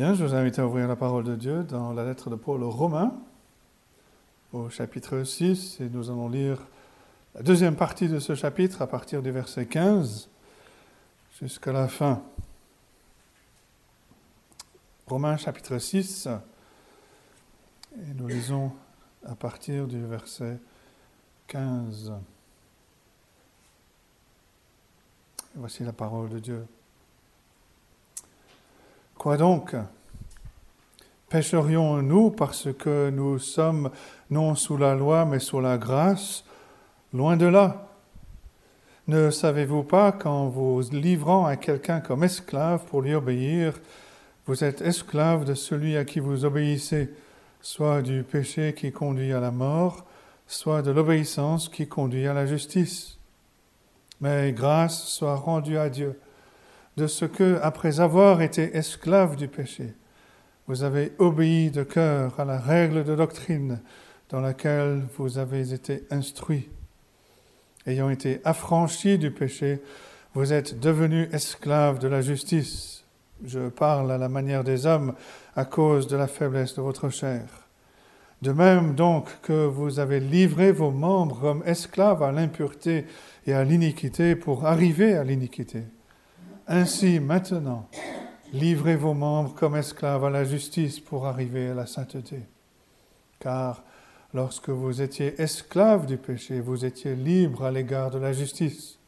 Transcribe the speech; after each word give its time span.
Bien, 0.00 0.14
je 0.14 0.24
vous 0.24 0.34
invite 0.34 0.58
à 0.58 0.66
ouvrir 0.66 0.88
la 0.88 0.96
parole 0.96 1.24
de 1.24 1.36
Dieu 1.36 1.62
dans 1.62 1.92
la 1.92 2.06
lettre 2.06 2.30
de 2.30 2.34
Paul 2.34 2.62
aux 2.62 2.70
Romains, 2.70 3.12
au 4.50 4.70
chapitre 4.70 5.24
6, 5.24 5.78
et 5.82 5.90
nous 5.90 6.08
allons 6.08 6.30
lire 6.30 6.58
la 7.34 7.42
deuxième 7.42 7.76
partie 7.76 8.08
de 8.08 8.18
ce 8.18 8.34
chapitre 8.34 8.80
à 8.80 8.86
partir 8.86 9.20
du 9.20 9.30
verset 9.30 9.66
15 9.66 10.30
jusqu'à 11.38 11.72
la 11.72 11.86
fin. 11.86 12.22
Romains 15.06 15.36
chapitre 15.36 15.76
6, 15.76 16.28
et 17.94 18.14
nous 18.14 18.26
lisons 18.26 18.72
à 19.26 19.34
partir 19.34 19.86
du 19.86 20.02
verset 20.02 20.56
15. 21.48 22.14
voici 25.56 25.84
la 25.84 25.92
parole 25.92 26.30
de 26.30 26.38
Dieu. 26.38 26.66
Quoi 29.20 29.36
donc? 29.36 29.76
Pécherions-nous 31.28 32.30
parce 32.30 32.72
que 32.72 33.10
nous 33.10 33.38
sommes 33.38 33.90
non 34.30 34.54
sous 34.54 34.78
la 34.78 34.94
loi 34.94 35.26
mais 35.26 35.40
sous 35.40 35.60
la 35.60 35.76
grâce? 35.76 36.42
Loin 37.12 37.36
de 37.36 37.44
là. 37.44 37.86
Ne 39.08 39.30
savez-vous 39.30 39.82
pas 39.82 40.10
qu'en 40.10 40.48
vous 40.48 40.80
livrant 40.90 41.44
à 41.44 41.56
quelqu'un 41.56 42.00
comme 42.00 42.24
esclave 42.24 42.86
pour 42.86 43.02
lui 43.02 43.12
obéir, 43.12 43.78
vous 44.46 44.64
êtes 44.64 44.80
esclave 44.80 45.44
de 45.44 45.52
celui 45.52 45.98
à 45.98 46.06
qui 46.06 46.18
vous 46.18 46.46
obéissez, 46.46 47.12
soit 47.60 48.00
du 48.00 48.22
péché 48.22 48.72
qui 48.72 48.90
conduit 48.90 49.34
à 49.34 49.40
la 49.40 49.50
mort, 49.50 50.06
soit 50.46 50.80
de 50.80 50.92
l'obéissance 50.92 51.68
qui 51.68 51.86
conduit 51.86 52.26
à 52.26 52.32
la 52.32 52.46
justice? 52.46 53.18
Mais 54.22 54.52
grâce 54.52 55.02
soit 55.02 55.36
rendue 55.36 55.76
à 55.76 55.90
Dieu 55.90 56.18
de 57.00 57.06
ce 57.06 57.24
que, 57.24 57.58
après 57.62 58.00
avoir 58.00 58.42
été 58.42 58.76
esclave 58.76 59.36
du 59.36 59.48
péché, 59.48 59.94
vous 60.66 60.82
avez 60.82 61.12
obéi 61.18 61.70
de 61.70 61.82
cœur 61.82 62.38
à 62.38 62.44
la 62.44 62.58
règle 62.58 63.04
de 63.04 63.16
doctrine 63.16 63.80
dans 64.28 64.40
laquelle 64.40 65.02
vous 65.16 65.38
avez 65.38 65.72
été 65.72 66.04
instruit. 66.10 66.68
Ayant 67.86 68.10
été 68.10 68.42
affranchi 68.44 69.16
du 69.16 69.30
péché, 69.30 69.80
vous 70.34 70.52
êtes 70.52 70.78
devenus 70.78 71.30
esclaves 71.32 71.98
de 72.00 72.06
la 72.06 72.20
justice. 72.20 73.02
Je 73.46 73.70
parle 73.70 74.12
à 74.12 74.18
la 74.18 74.28
manière 74.28 74.62
des 74.62 74.84
hommes 74.84 75.14
à 75.56 75.64
cause 75.64 76.06
de 76.06 76.18
la 76.18 76.26
faiblesse 76.26 76.74
de 76.74 76.82
votre 76.82 77.08
chair. 77.08 77.46
De 78.42 78.52
même 78.52 78.94
donc 78.94 79.40
que 79.40 79.64
vous 79.64 80.00
avez 80.00 80.20
livré 80.20 80.70
vos 80.70 80.90
membres 80.90 81.40
comme 81.40 81.62
esclaves 81.64 82.22
à 82.22 82.30
l'impureté 82.30 83.06
et 83.46 83.54
à 83.54 83.64
l'iniquité 83.64 84.36
pour 84.36 84.66
arriver 84.66 85.16
à 85.16 85.24
l'iniquité. 85.24 85.84
Ainsi, 86.72 87.18
maintenant, 87.18 87.88
livrez 88.52 88.94
vos 88.94 89.12
membres 89.12 89.56
comme 89.56 89.74
esclaves 89.74 90.24
à 90.24 90.30
la 90.30 90.44
justice 90.44 91.00
pour 91.00 91.26
arriver 91.26 91.70
à 91.70 91.74
la 91.74 91.84
sainteté. 91.84 92.44
Car 93.40 93.82
lorsque 94.32 94.68
vous 94.68 95.02
étiez 95.02 95.42
esclaves 95.42 96.06
du 96.06 96.16
péché, 96.16 96.60
vous 96.60 96.84
étiez 96.84 97.16
libres 97.16 97.64
à 97.64 97.72
l'égard 97.72 98.12
de 98.12 98.20
la 98.20 98.32
justice. 98.32 99.00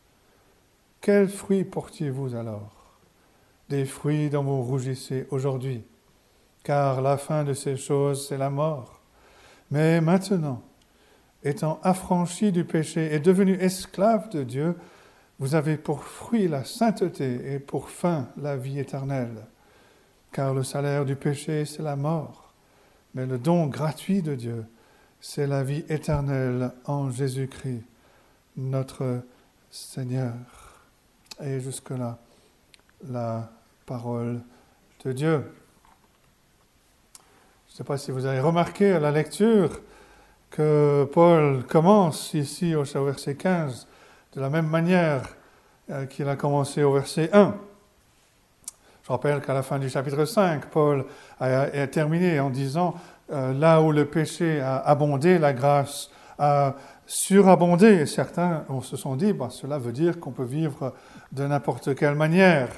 Quels 1.01 1.29
fruits 1.29 1.63
portiez-vous 1.63 2.35
alors? 2.35 2.99
Des 3.69 3.85
fruits 3.85 4.29
dont 4.29 4.43
vous 4.43 4.63
rougissez 4.65 5.29
aujourd'hui, 5.31 5.85
car 6.65 7.01
la 7.01 7.17
fin 7.17 7.45
de 7.45 7.55
ces 7.55 7.77
choses, 7.77 8.27
c'est 8.27 8.39
la 8.39 8.51
mort. 8.51 9.01
Mais 9.71 10.01
maintenant, 10.01 10.63
étant 11.45 11.79
affranchis 11.85 12.51
du 12.51 12.65
péché 12.65 13.15
et 13.15 13.21
devenus 13.21 13.61
esclaves 13.61 14.31
de 14.31 14.43
Dieu, 14.43 14.75
vous 15.43 15.57
avez 15.57 15.77
pour 15.77 16.05
fruit 16.05 16.47
la 16.47 16.63
sainteté 16.63 17.53
et 17.53 17.59
pour 17.59 17.91
fin 17.91 18.29
la 18.37 18.57
vie 18.57 18.79
éternelle. 18.79 19.45
Car 20.31 20.55
le 20.55 20.63
salaire 20.63 21.05
du 21.05 21.17
péché, 21.17 21.65
c'est 21.65 21.83
la 21.83 21.97
mort, 21.97 22.55
mais 23.13 23.27
le 23.27 23.39
don 23.39 23.67
gratuit 23.67 24.23
de 24.23 24.37
Dieu, 24.37 24.65
c'est 25.21 25.49
la 25.49 25.65
vie 25.65 25.85
éternelle 25.89 26.71
en 26.85 27.11
Jésus-Christ, 27.11 27.83
notre 28.57 29.23
Seigneur. 29.69 30.33
Et 31.43 31.59
jusque-là, 31.59 32.19
la 33.11 33.51
parole 33.85 34.43
de 35.05 35.11
Dieu. 35.11 35.53
Je 37.67 37.73
ne 37.73 37.77
sais 37.79 37.85
pas 37.85 37.99
si 37.99 38.13
vous 38.13 38.27
avez 38.27 38.39
remarqué 38.39 38.93
à 38.93 39.01
la 39.01 39.11
lecture 39.11 39.81
que 40.51 41.05
Paul 41.13 41.67
commence 41.67 42.33
ici 42.33 42.77
au 42.77 42.85
verset 42.85 43.35
15 43.35 43.89
de 44.35 44.41
la 44.41 44.51
même 44.51 44.67
manière 44.67 45.23
euh, 45.91 46.07
qu'il 46.07 46.29
a 46.29 46.37
commencé 46.37 46.83
au 46.83 46.93
verset 46.93 47.31
1. 47.33 47.55
Je 49.05 49.09
rappelle 49.09 49.41
qu'à 49.41 49.53
la 49.53 49.63
fin 49.63 49.79
du 49.79 49.91
chapitre 49.91 50.25
5, 50.25 50.67
Paul 50.67 51.05
a, 51.41 51.87
terminé 51.89 52.39
en 52.41 52.51
disant, 52.51 52.95
euh, 53.33 53.53
là 53.53 53.83
où 53.83 53.91
le 53.93 54.07
péché 54.07 54.61
a 54.61 54.77
abondé, 54.77 55.39
la 55.39 55.53
grâce 55.53 56.11
a 56.39 56.75
surabondé. 57.05 57.87
Et 57.87 58.07
certains 58.07 58.65
se 58.83 58.97
sont 58.97 59.17
dit, 59.17 59.33
bah, 59.33 59.49
cela 59.51 59.79
veut 59.79 59.93
dire 59.93 60.21
qu'on 60.21 60.31
peut 60.31 60.45
vivre 60.45 60.95
de 61.33 61.45
n'importe 61.47 61.95
quelle 61.95 62.15
manière. 62.15 62.69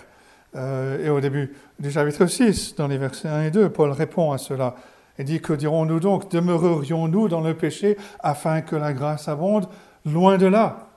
Euh, 0.57 1.05
et 1.05 1.11
au 1.11 1.21
début 1.21 1.53
du 1.79 1.91
chapitre 1.91 2.27
6, 2.27 2.77
dans 2.77 2.89
les 2.89 2.99
versets 2.99 3.29
1 3.29 3.43
et 3.43 3.51
2, 3.51 3.69
Paul 3.69 3.91
répond 3.91 4.33
à 4.33 4.39
cela 4.39 4.75
et 5.19 5.25
dit, 5.25 5.41
que 5.41 5.53
dirons-nous 5.53 6.01
donc? 6.01 6.31
Demeurerions-nous 6.31 7.29
dans 7.29 7.41
le 7.41 7.55
péché 7.55 7.97
afin 8.21 8.63
que 8.63 8.77
la 8.77 8.93
grâce 8.93 9.29
abonde? 9.29 9.69
Loin 10.07 10.39
de 10.39 10.47
là. 10.47 10.89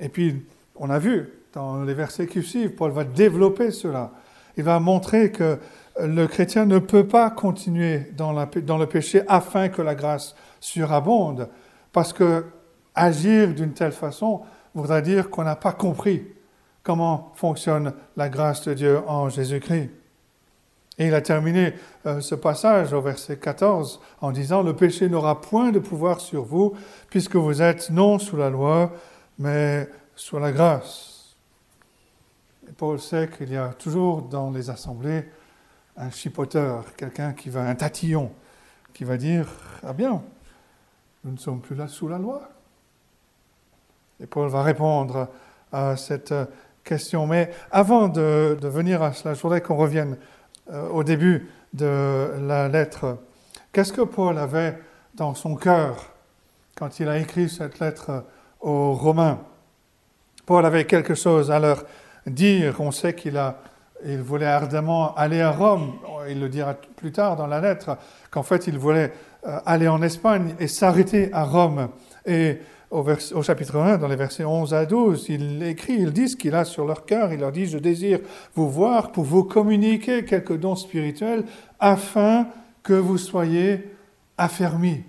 Et 0.00 0.08
puis, 0.08 0.44
on 0.76 0.90
a 0.90 0.98
vu 0.98 1.28
dans 1.52 1.82
les 1.84 1.94
versets 1.94 2.26
qui 2.26 2.42
suivent, 2.42 2.74
Paul 2.74 2.90
va 2.90 3.04
développer 3.04 3.70
cela. 3.70 4.12
Il 4.56 4.64
va 4.64 4.80
montrer 4.80 5.30
que 5.30 5.58
le 6.00 6.26
chrétien 6.26 6.66
ne 6.66 6.78
peut 6.78 7.06
pas 7.06 7.30
continuer 7.30 8.10
dans, 8.16 8.32
le 8.32 8.86
péché 8.86 9.22
afin 9.28 9.68
que 9.68 9.82
la 9.82 9.94
grâce 9.94 10.34
surabonde, 10.60 11.48
parce 11.92 12.12
que 12.12 12.46
agir 12.94 13.54
d'une 13.54 13.72
telle 13.72 13.92
façon 13.92 14.40
voudrait 14.74 15.02
dire 15.02 15.30
qu'on 15.30 15.44
n'a 15.44 15.56
pas 15.56 15.72
compris 15.72 16.24
comment 16.82 17.32
fonctionne 17.34 17.92
la 18.16 18.28
grâce 18.28 18.66
de 18.66 18.74
Dieu 18.74 19.00
en 19.06 19.28
Jésus-Christ. 19.28 19.90
Et 20.98 21.06
il 21.06 21.14
a 21.14 21.22
terminé 21.22 21.74
euh, 22.04 22.20
ce 22.20 22.34
passage 22.34 22.92
au 22.92 23.00
verset 23.00 23.38
14 23.38 24.00
en 24.20 24.32
disant, 24.32 24.62
Le 24.62 24.76
péché 24.76 25.08
n'aura 25.08 25.40
point 25.40 25.70
de 25.70 25.78
pouvoir 25.78 26.20
sur 26.20 26.44
vous, 26.44 26.74
puisque 27.08 27.36
vous 27.36 27.62
êtes 27.62 27.90
non 27.90 28.18
sous 28.18 28.36
la 28.36 28.50
loi, 28.50 28.92
mais 29.40 29.88
sur 30.14 30.38
la 30.38 30.52
grâce. 30.52 31.34
Paul 32.76 33.00
sait 33.00 33.28
qu'il 33.28 33.50
y 33.50 33.56
a 33.56 33.70
toujours 33.70 34.22
dans 34.22 34.50
les 34.50 34.70
assemblées 34.70 35.24
un 35.96 36.10
chipoteur, 36.10 36.84
quelqu'un 36.94 37.32
qui 37.32 37.48
va, 37.48 37.62
un 37.62 37.74
tatillon, 37.74 38.30
qui 38.92 39.04
va 39.04 39.16
dire 39.16 39.48
Ah 39.82 39.94
bien, 39.94 40.22
nous 41.24 41.32
ne 41.32 41.38
sommes 41.38 41.60
plus 41.60 41.74
là 41.74 41.88
sous 41.88 42.06
la 42.06 42.18
loi. 42.18 42.48
Et 44.20 44.26
Paul 44.26 44.50
va 44.50 44.62
répondre 44.62 45.28
à 45.72 45.96
cette 45.96 46.34
question. 46.84 47.26
Mais 47.26 47.50
avant 47.70 48.08
de, 48.08 48.58
venir 48.62 49.02
à 49.02 49.14
cela, 49.14 49.32
je 49.32 49.40
voudrais 49.40 49.62
qu'on 49.62 49.76
revienne 49.76 50.18
euh, 50.70 50.88
au 50.90 51.02
début 51.02 51.50
de 51.72 52.30
la 52.42 52.68
lettre. 52.68 53.18
Qu'est-ce 53.72 53.92
que 53.92 54.02
Paul 54.02 54.36
avait 54.36 54.78
dans 55.14 55.34
son 55.34 55.56
cœur 55.56 56.12
quand 56.74 57.00
il 57.00 57.08
a 57.08 57.18
écrit 57.18 57.48
cette 57.48 57.78
lettre 57.78 58.24
aux 58.60 58.92
Romains. 58.92 59.40
Paul 60.46 60.66
avait 60.66 60.84
quelque 60.84 61.14
chose 61.14 61.50
à 61.50 61.58
leur 61.58 61.84
dire. 62.26 62.80
On 62.80 62.90
sait 62.90 63.14
qu'il 63.14 63.36
a, 63.36 63.58
il 64.04 64.20
voulait 64.20 64.46
ardemment 64.46 65.14
aller 65.14 65.40
à 65.40 65.50
Rome. 65.50 65.94
Il 66.28 66.40
le 66.40 66.48
dira 66.48 66.74
plus 66.96 67.12
tard 67.12 67.36
dans 67.36 67.46
la 67.46 67.60
lettre 67.60 67.96
qu'en 68.30 68.42
fait 68.42 68.66
il 68.66 68.78
voulait 68.78 69.12
euh, 69.46 69.58
aller 69.64 69.88
en 69.88 70.02
Espagne 70.02 70.54
et 70.58 70.68
s'arrêter 70.68 71.30
à 71.32 71.44
Rome. 71.44 71.88
Et 72.26 72.58
au, 72.90 73.06
au, 73.34 73.42
chapitre 73.42 73.76
1, 73.76 73.98
dans 73.98 74.08
les 74.08 74.16
versets 74.16 74.44
11 74.44 74.74
à 74.74 74.84
12, 74.84 75.26
il 75.28 75.62
écrit, 75.62 75.94
il 75.94 76.12
dit 76.12 76.28
ce 76.28 76.36
qu'il 76.36 76.54
a 76.54 76.64
sur 76.64 76.84
leur 76.84 77.06
cœur. 77.06 77.32
Il 77.32 77.40
leur 77.40 77.52
dit, 77.52 77.66
je 77.66 77.78
désire 77.78 78.18
vous 78.54 78.68
voir 78.68 79.12
pour 79.12 79.24
vous 79.24 79.44
communiquer 79.44 80.24
quelques 80.24 80.58
dons 80.58 80.76
spirituels 80.76 81.44
afin 81.78 82.48
que 82.82 82.94
vous 82.94 83.18
soyez 83.18 83.88
affermis. 84.36 85.04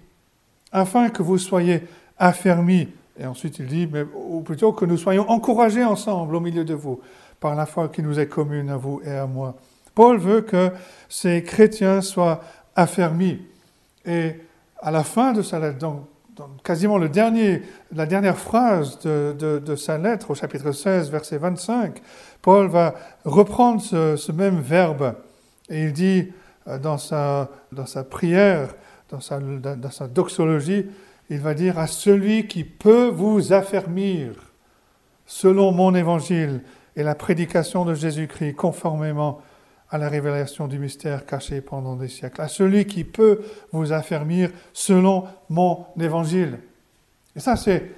Afin 0.72 1.10
que 1.10 1.24
vous 1.24 1.38
soyez 1.38 1.84
affermis. 2.18 2.90
Et 3.22 3.28
ensuite 3.28 3.60
il 3.60 3.68
dit, 3.68 3.88
mais, 3.92 4.04
ou 4.16 4.42
plutôt 4.42 4.74
que 4.74 4.84
nous 4.84 4.98
soyons 4.98 5.30
encouragés 5.30 5.84
ensemble 5.84 6.36
au 6.36 6.40
milieu 6.40 6.66
de 6.66 6.74
vous, 6.74 7.00
par 7.40 7.56
la 7.56 7.68
foi 7.68 7.88
qui 7.90 8.02
nous 8.02 8.20
est 8.20 8.28
commune 8.28 8.70
à 8.70 8.78
vous 8.78 9.00
et 9.06 9.12
à 9.12 9.28
moi. 9.28 9.56
Paul 9.94 10.18
veut 10.18 10.42
que 10.42 10.72
ces 11.08 11.44
chrétiens 11.44 12.02
soient 12.02 12.42
affermis. 12.76 13.40
Et 14.06 14.36
à 14.82 14.90
la 14.90 15.04
fin 15.04 15.34
de 15.34 15.44
sa 15.44 15.60
lettre, 15.60 15.78
dans, 15.78 16.08
quasiment 16.64 16.98
le 16.98 17.10
dernier, 17.10 17.62
la 17.94 18.08
dernière 18.08 18.38
phrase 18.38 18.98
de, 19.00 19.76
sa 19.76 20.00
lettre, 20.00 20.32
au 20.32 20.36
chapitre 20.36 20.72
16, 20.72 21.12
verset 21.12 21.38
25, 21.38 22.02
Paul 22.42 22.68
va 22.70 22.96
reprendre 23.24 23.82
ce, 23.82 24.32
même 24.32 24.60
verbe 24.62 25.14
et 25.70 25.84
il 25.84 25.94
dit 25.94 26.32
euh, 26.68 26.80
dans 26.80 26.98
sa, 26.98 27.50
dans 27.72 27.86
sa 27.86 28.04
prière, 28.04 28.74
dans 29.10 29.20
sa, 29.20 29.40
dans 29.40 29.92
sa 29.92 30.08
doxologie, 30.08 30.88
il 31.30 31.40
va 31.40 31.54
dire 31.54 31.80
à 31.80 31.88
celui 31.88 32.48
qui 32.48 32.64
peut 32.64 33.08
vous 33.08 33.54
affermir 33.54 34.34
selon 35.26 35.72
mon 35.72 35.96
évangile 35.96 36.62
et 36.96 37.04
la 37.04 37.16
prédication 37.16 37.86
de 37.86 37.94
Jésus-Christ 37.94 38.56
conformément 38.56 39.42
à 39.90 39.98
la 39.98 40.10
révélation 40.10 40.68
du 40.68 40.80
mystère 40.80 41.26
caché 41.26 41.62
pendant 41.62 41.96
des 41.96 42.08
siècles, 42.08 42.42
à 42.42 42.48
celui 42.48 42.86
qui 42.86 43.04
peut 43.04 43.42
vous 43.72 43.92
affermir 43.92 44.50
selon 44.74 45.26
mon 45.50 45.86
évangile. 46.00 46.60
Et 47.36 47.40
ça, 47.40 47.56
c'est 47.58 47.92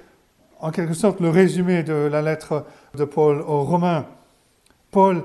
en 0.60 0.70
quelque 0.70 0.94
sorte 0.94 1.20
le 1.20 1.30
résumé 1.30 1.82
de 1.82 1.92
la 1.92 2.22
lettre 2.22 2.66
de 2.94 3.04
Paul 3.04 3.40
aux 3.40 3.62
Romains. 3.64 4.06
Paul 4.90 5.24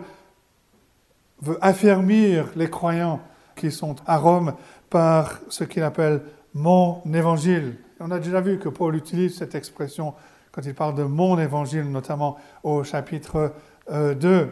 veut 1.41 1.57
affermir 1.61 2.49
les 2.55 2.69
croyants 2.69 3.19
qui 3.55 3.71
sont 3.71 3.95
à 4.05 4.17
Rome 4.17 4.53
par 4.89 5.39
ce 5.49 5.63
qu'il 5.63 5.83
appelle 5.83 6.21
mon 6.53 7.01
évangile. 7.13 7.77
On 8.01 8.11
a 8.11 8.19
déjà 8.19 8.39
vu 8.39 8.59
que 8.59 8.69
Paul 8.69 8.95
utilise 8.95 9.37
cette 9.37 9.55
expression 9.55 10.13
quand 10.51 10.61
il 10.65 10.73
parle 10.73 10.95
de 10.95 11.03
mon 11.03 11.37
évangile, 11.37 11.83
notamment 11.83 12.37
au 12.63 12.83
chapitre 12.83 13.53
2. 13.89 13.93
Euh, 13.93 14.45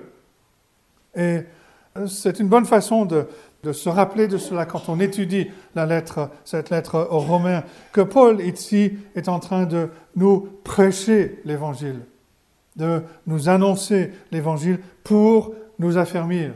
Et 1.16 1.44
euh, 1.98 2.08
c'est 2.08 2.40
une 2.40 2.50
bonne 2.50 2.66
façon 2.66 3.06
de, 3.06 3.28
se 3.72 3.90
rappeler 3.90 4.28
de 4.28 4.38
cela 4.38 4.66
quand 4.66 4.88
on 4.88 5.00
étudie 5.00 5.48
cette 6.46 6.70
lettre 6.70 7.08
aux 7.10 7.20
Romains, 7.20 7.64
que 7.92 8.02
Paul 8.02 8.42
ici 8.42 8.98
est 9.16 9.28
en 9.28 9.40
train 9.40 9.66
de 9.66 9.90
nous 10.16 10.48
prêcher 10.64 11.42
l'évangile, 11.44 12.00
de 12.76 13.04
nous 13.26 13.50
annoncer 13.50 14.14
l'évangile 14.32 14.80
pour 15.04 15.54
nous 15.80 15.98
affermir. 15.98 16.52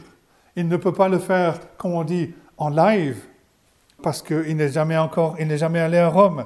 Il 0.55 0.67
ne 0.67 0.77
peut 0.77 0.93
pas 0.93 1.09
le 1.09 1.19
faire, 1.19 1.59
comme 1.77 1.93
on 1.93 2.03
dit, 2.03 2.33
en 2.57 2.69
live, 2.69 3.17
parce 4.01 4.21
qu'il 4.21 4.55
n'est 4.55 4.71
jamais 4.71 4.97
encore, 4.97 5.35
il 5.39 5.47
n'est 5.47 5.57
jamais 5.57 5.79
allé 5.79 5.97
à 5.97 6.07
Rome, 6.07 6.45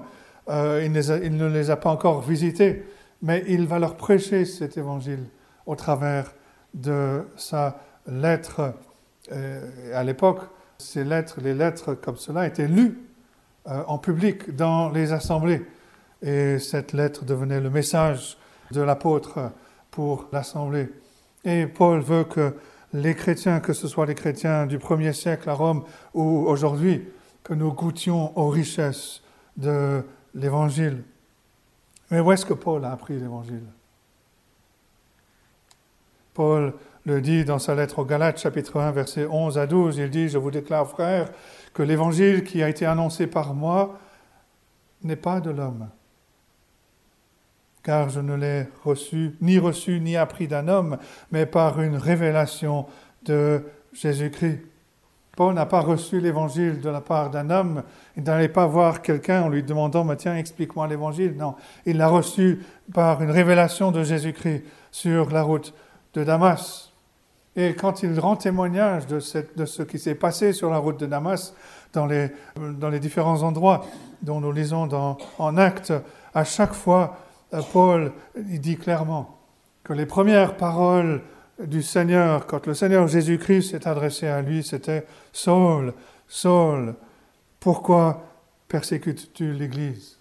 euh, 0.50 0.82
il, 0.84 0.92
ne 0.92 1.48
les 1.48 1.70
a 1.70 1.76
pas 1.76 1.90
encore 1.90 2.22
visités, 2.22 2.84
mais 3.22 3.44
il 3.48 3.68
va 3.68 3.80
leur 3.80 3.96
prêcher 3.96 4.46
cet 4.46 4.78
évangile 4.78 5.26
au 5.66 5.76
travers 5.76 6.34
de 6.74 7.24
sa 7.38 7.80
lettre 8.08 8.74
à 9.94 10.04
l'époque, 10.04 10.42
ces 10.78 11.04
lettres, 11.04 11.40
les 11.42 11.54
lettres 11.54 11.94
comme 11.94 12.18
cela 12.18 12.46
étaient 12.46 12.68
lues 12.68 13.00
euh, 13.68 13.84
en 13.88 13.98
public 13.98 14.56
dans 14.56 14.90
les 14.90 15.12
assemblées. 15.12 15.66
Et 16.22 16.60
cette 16.60 16.94
lettre 16.94 17.26
devenait 17.26 17.60
le 17.60 17.72
message 17.72 18.38
de 18.72 18.82
l'apôtre 18.82 19.52
pour 19.90 20.28
l'assemblée. 20.32 20.90
Et 21.44 21.66
Paul 21.66 22.00
veut 22.00 22.26
que 22.26 22.54
les 22.94 23.16
chrétiens, 23.16 23.60
que 23.60 23.74
ce 23.74 23.88
soit 23.88 24.06
les 24.06 24.14
chrétiens 24.14 24.68
du 24.68 24.78
premier 24.78 25.14
siècle 25.14 25.50
à 25.50 25.54
Rome 25.54 25.84
ou 26.14 26.46
aujourd'hui, 26.48 27.08
que 27.44 27.56
nous 27.56 27.74
goûtions 27.74 28.38
aux 28.38 28.50
richesses 28.50 29.24
de 29.58 30.04
l'évangile. 30.36 31.04
Mais 32.12 32.20
où 32.20 32.32
est-ce 32.32 32.46
que 32.46 32.54
Paul 32.54 32.86
a 32.86 32.92
appris 32.92 33.18
l'évangile? 33.18 33.64
Paul 36.34 36.74
le 37.06 37.22
dit 37.22 37.46
dans 37.46 37.60
sa 37.60 37.76
lettre 37.76 38.00
aux 38.00 38.06
Galates, 38.06 38.40
chapitre 38.40 38.80
1, 38.80 38.92
versets 38.92 39.26
11 39.26 39.58
à 39.58 39.66
12. 39.66 39.98
Il 39.98 40.10
dit, 40.10 40.28
je 40.28 40.38
vous 40.38 40.52
déclare, 40.52 40.88
frère, 40.88 41.30
que 41.74 41.82
l'évangile 41.82 42.44
qui 42.44 42.62
a 42.62 42.70
été 42.70 42.86
annoncé 42.86 43.28
par 43.28 43.54
moi 43.54 43.98
n'est 45.04 45.16
pas 45.16 45.40
de 45.40 45.50
l'homme. 45.50 45.90
Car 47.84 48.10
je 48.10 48.20
ne 48.20 48.36
l'ai 48.36 48.68
reçu, 48.84 49.36
ni 49.42 49.60
reçu, 49.60 50.00
ni 50.00 50.18
appris 50.18 50.48
d'un 50.48 50.68
homme, 50.68 50.98
mais 51.32 51.46
par 51.46 51.80
une 51.82 51.96
révélation 51.96 52.88
de 53.24 53.64
Jésus-Christ. 53.94 54.62
Paul 55.36 55.54
n'a 55.54 55.66
pas 55.66 55.82
reçu 55.82 56.20
l'évangile 56.20 56.80
de 56.80 56.90
la 56.90 57.02
part 57.02 57.30
d'un 57.30 57.50
homme. 57.50 57.84
Il 58.16 58.24
n'allait 58.24 58.48
pas 58.48 58.68
voir 58.68 59.02
quelqu'un 59.02 59.44
en 59.44 59.50
lui 59.50 59.64
demandant, 59.64 60.08
tiens, 60.16 60.38
explique-moi 60.38 60.88
l'évangile. 60.88 61.36
Non, 61.38 61.56
il 61.86 61.98
l'a 61.98 62.08
reçu 62.08 62.64
par 62.94 63.22
une 63.22 63.32
révélation 63.32 63.92
de 63.92 64.04
Jésus-Christ 64.04 64.64
sur 64.92 65.30
la 65.32 65.42
route 65.42 65.74
de 66.14 66.24
Damas. 66.24 66.94
Et 67.58 67.74
quand 67.74 68.04
il 68.04 68.20
rend 68.20 68.36
témoignage 68.36 69.08
de, 69.08 69.20
ce 69.20 69.82
qui 69.84 70.00
s'est 70.00 70.16
passé 70.16 70.54
sur 70.54 70.70
la 70.70 70.78
route 70.78 71.00
de 71.00 71.06
Damas, 71.06 71.54
dans 71.94 72.06
les, 72.06 73.00
différents 73.00 73.44
endroits 73.44 73.86
dont 74.22 74.42
nous 74.42 74.52
lisons 74.52 74.88
dans, 74.88 75.18
en 75.38 75.58
actes, 75.58 75.94
à 76.34 76.44
chaque 76.44 76.74
fois, 76.74 77.18
euh, 77.54 77.62
Paul 77.72 78.12
dit 78.38 78.78
clairement 78.78 79.38
que 79.84 79.94
les 79.94 80.06
premières 80.06 80.58
paroles 80.58 81.22
du 81.60 81.82
Seigneur, 81.82 82.46
quand 82.48 82.68
le 82.68 82.74
Seigneur 82.74 83.08
Jésus-Christ 83.08 83.72
s'est 83.72 83.88
adressé 83.88 84.28
à 84.28 84.42
lui, 84.42 84.64
c'était 84.64 85.06
Saul, 85.32 85.94
Saul, 86.28 86.96
pourquoi 87.60 88.24
persécutes-tu 88.68 89.54
l'Église? 89.54 90.18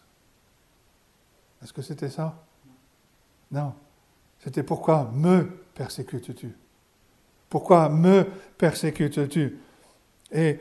Est-ce 1.63 1.73
que 1.73 1.83
c'était 1.83 2.11
ça? 2.11 2.35
Non. 3.51 3.73
C'était 4.43 4.63
pourquoi 4.63 5.11
me 5.15 5.45
persécutes-tu? 5.75 6.55
Pourquoi 7.49 7.89
me 7.89 8.27
persécutes-tu? 8.59 9.59
Et 10.33 10.59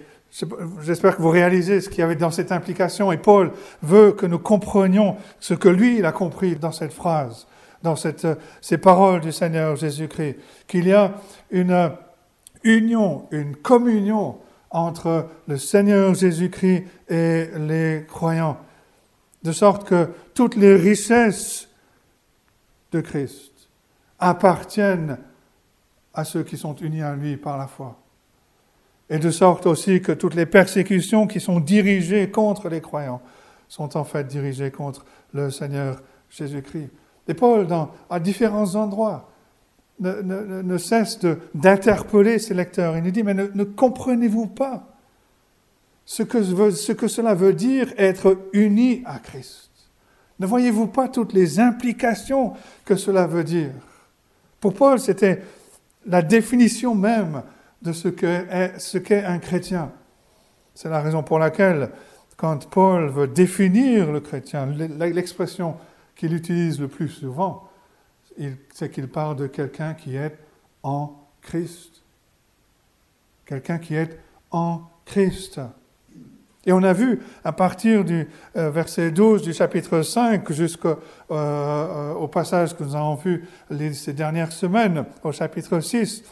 j'espère 0.82 1.18
que 1.18 1.22
vous 1.22 1.30
réalisez 1.30 1.82
ce 1.82 1.90
qu'il 1.90 2.00
y 2.00 2.04
avait 2.04 2.16
dans 2.16 2.32
cette 2.32 2.52
implication. 2.52 3.12
Et 3.12 3.18
Paul 3.18 3.52
veut 3.82 4.14
que 4.14 4.26
nous 4.26 4.40
comprenions 4.40 5.18
ce 5.40 5.54
que 5.54 5.70
lui, 5.70 5.98
il 5.98 6.06
a 6.06 6.12
compris 6.12 6.56
dans 6.56 6.72
cette 6.72 6.94
phrase, 6.94 7.48
dans 7.84 7.96
cette, 7.96 8.28
ces 8.62 8.78
paroles 8.78 9.22
du 9.22 9.32
Seigneur 9.32 9.76
Jésus-Christ, 9.76 10.38
qu'il 10.68 10.88
y 10.88 10.94
a 10.94 11.14
une 11.52 11.92
union, 12.64 13.28
une 13.32 13.56
communion 13.56 14.38
entre 14.72 15.28
le 15.48 15.58
Seigneur 15.58 16.16
Jésus-Christ 16.16 16.86
et 17.10 17.48
les 17.58 18.06
croyants, 18.08 18.58
de 19.44 19.52
sorte 19.52 19.88
que 19.88 20.10
toutes 20.34 20.56
les 20.56 20.76
richesses 20.76 21.68
de 22.92 23.02
Christ 23.02 23.52
appartiennent 24.20 25.18
à 26.14 26.24
ceux 26.24 26.44
qui 26.44 26.58
sont 26.58 26.76
unis 26.76 27.02
à 27.02 27.16
lui 27.16 27.38
par 27.38 27.58
la 27.58 27.68
foi. 27.68 28.00
Et 29.10 29.20
de 29.20 29.32
sorte 29.32 29.66
aussi 29.66 30.02
que 30.02 30.12
toutes 30.12 30.36
les 30.36 30.46
persécutions 30.46 31.28
qui 31.28 31.40
sont 31.40 31.60
dirigées 31.60 32.32
contre 32.32 32.70
les 32.70 32.82
croyants 32.82 33.22
sont 33.68 33.98
en 33.98 34.04
fait 34.04 34.26
dirigées 34.28 34.72
contre 34.72 35.06
le 35.34 35.52
Seigneur 35.52 36.02
Jésus-Christ. 36.30 36.90
Et 37.28 37.34
Paul, 37.34 37.68
à 38.10 38.20
différents 38.20 38.76
endroits, 38.76 39.30
ne, 40.00 40.78
cesse 40.78 41.20
d'interpeller 41.54 42.40
ses 42.40 42.54
lecteurs. 42.54 42.98
Il 42.98 43.04
nous 43.04 43.12
dit, 43.12 43.24
mais 43.24 43.34
ne, 43.34 43.64
comprenez-vous 43.64 44.48
pas 44.48 44.88
ce 46.06 46.24
que 46.24 47.08
cela 47.08 47.34
veut 47.34 47.54
dire 47.54 47.94
être 47.98 48.38
uni 48.52 49.04
à 49.06 49.20
Christ? 49.20 49.70
Ne 50.40 50.48
voyez-vous 50.48 50.88
pas 50.88 51.08
toutes 51.08 51.34
les 51.34 51.60
implications 51.60 52.54
que 52.84 52.96
cela 52.96 53.28
veut 53.28 53.44
dire? 53.44 53.72
Pour 54.60 54.74
Paul, 54.74 55.00
c'était 55.00 55.42
la 56.06 56.22
définition 56.22 56.96
même 56.96 57.44
de 57.82 57.94
ce 57.94 58.10
qu'est 58.10 59.24
un 59.24 59.40
chrétien. 59.40 59.92
C'est 60.74 60.90
la 60.90 61.02
raison 61.02 61.24
pour 61.24 61.40
laquelle, 61.40 61.92
quand 62.36 62.68
Paul 62.70 63.10
veut 63.10 63.28
définir 63.28 64.12
le 64.12 64.20
chrétien, 64.20 64.66
l'expression 64.66 65.76
qu'il 66.16 66.34
utilise 66.34 66.80
le 66.80 66.88
plus 66.88 67.10
souvent, 67.10 67.70
c'est 68.74 68.92
qu'il 68.92 69.08
parle 69.08 69.36
de 69.36 69.48
quelqu'un 69.48 69.94
qui 69.94 70.16
est 70.16 70.38
en 70.82 71.20
Christ. 71.42 72.04
Quelqu'un 73.46 73.78
qui 73.78 73.96
est 73.96 74.18
en 74.52 74.82
Christ. 75.06 75.60
Et 76.66 76.72
on 76.72 76.82
a 76.84 76.94
vu 76.94 77.20
à 77.44 77.52
partir 77.52 78.06
du 78.06 78.28
euh, 78.56 78.70
verset 78.70 79.12
12 79.12 79.42
du 79.42 79.54
chapitre 79.54 80.02
5 80.02 80.50
jusqu'au 80.54 80.88
euh, 80.90 80.96
euh, 81.32 82.28
passage 82.28 82.76
que 82.76 82.84
nous 82.84 82.96
avons 82.96 83.16
vu 83.16 83.46
ces 83.94 84.14
dernières 84.14 84.54
semaines, 84.54 85.06
au 85.24 85.34
chapitre 85.34 85.82
6, 85.82 86.24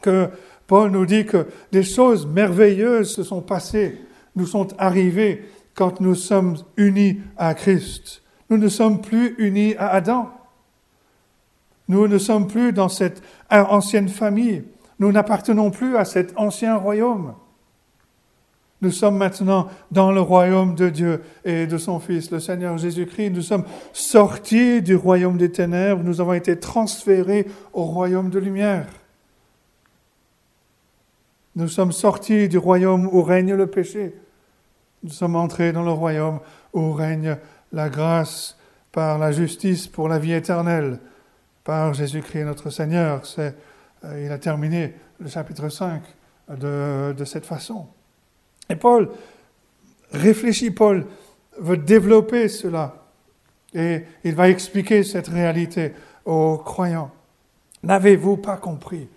que 0.00 0.28
Paul 0.66 0.90
nous 0.90 1.06
dit 1.06 1.26
que 1.26 1.46
des 1.70 1.84
choses 1.84 2.26
merveilleuses 2.26 3.14
se 3.14 3.22
sont 3.22 3.40
passées, 3.40 4.00
nous 4.34 4.46
sont 4.46 4.68
arrivées 4.78 5.48
quand 5.74 6.00
nous 6.00 6.16
sommes 6.16 6.56
unis 6.76 7.20
à 7.36 7.54
Christ. 7.54 8.21
Nous 8.52 8.58
ne 8.58 8.68
sommes 8.68 9.00
plus 9.00 9.34
unis 9.38 9.74
à 9.78 9.88
Adam. 9.88 10.30
Nous 11.88 12.06
ne 12.06 12.18
sommes 12.18 12.48
plus 12.48 12.74
dans 12.74 12.90
cette 12.90 13.22
ancienne 13.48 14.10
famille. 14.10 14.62
Nous 14.98 15.10
n'appartenons 15.10 15.70
plus 15.70 15.96
à 15.96 16.04
cet 16.04 16.34
ancien 16.36 16.76
royaume. 16.76 17.32
Nous 18.82 18.90
sommes 18.90 19.16
maintenant 19.16 19.68
dans 19.90 20.12
le 20.12 20.20
royaume 20.20 20.74
de 20.74 20.90
Dieu 20.90 21.22
et 21.46 21.66
de 21.66 21.78
son 21.78 21.98
Fils, 21.98 22.30
le 22.30 22.40
Seigneur 22.40 22.76
Jésus-Christ. 22.76 23.30
Nous 23.30 23.40
sommes 23.40 23.64
sortis 23.94 24.82
du 24.82 24.96
royaume 24.96 25.38
des 25.38 25.50
ténèbres. 25.50 26.02
Nous 26.04 26.20
avons 26.20 26.34
été 26.34 26.60
transférés 26.60 27.46
au 27.72 27.84
royaume 27.84 28.28
de 28.28 28.38
lumière. 28.38 28.86
Nous 31.56 31.68
sommes 31.68 31.92
sortis 31.92 32.50
du 32.50 32.58
royaume 32.58 33.08
où 33.10 33.22
règne 33.22 33.54
le 33.54 33.66
péché. 33.66 34.14
Nous 35.02 35.10
sommes 35.10 35.36
entrés 35.36 35.72
dans 35.72 35.84
le 35.84 35.90
royaume 35.90 36.40
où 36.74 36.92
règne 36.92 37.38
la 37.72 37.88
grâce 37.88 38.56
par 38.90 39.18
la 39.18 39.32
justice 39.32 39.86
pour 39.86 40.08
la 40.08 40.18
vie 40.18 40.32
éternelle, 40.32 40.98
par 41.64 41.94
Jésus-Christ 41.94 42.44
notre 42.44 42.70
Seigneur. 42.70 43.24
C'est, 43.24 43.54
euh, 44.04 44.22
il 44.24 44.30
a 44.30 44.38
terminé 44.38 44.94
le 45.18 45.28
chapitre 45.28 45.68
5 45.68 46.02
de, 46.58 47.14
de 47.16 47.24
cette 47.24 47.46
façon. 47.46 47.86
Et 48.68 48.76
Paul 48.76 49.10
réfléchit, 50.12 50.70
Paul 50.70 51.06
veut 51.58 51.76
développer 51.76 52.48
cela. 52.48 52.96
Et 53.74 54.04
il 54.24 54.34
va 54.34 54.50
expliquer 54.50 55.02
cette 55.02 55.28
réalité 55.28 55.94
aux 56.24 56.58
croyants. 56.58 57.10
N'avez-vous 57.82 58.36
pas 58.36 58.56
compris 58.56 59.08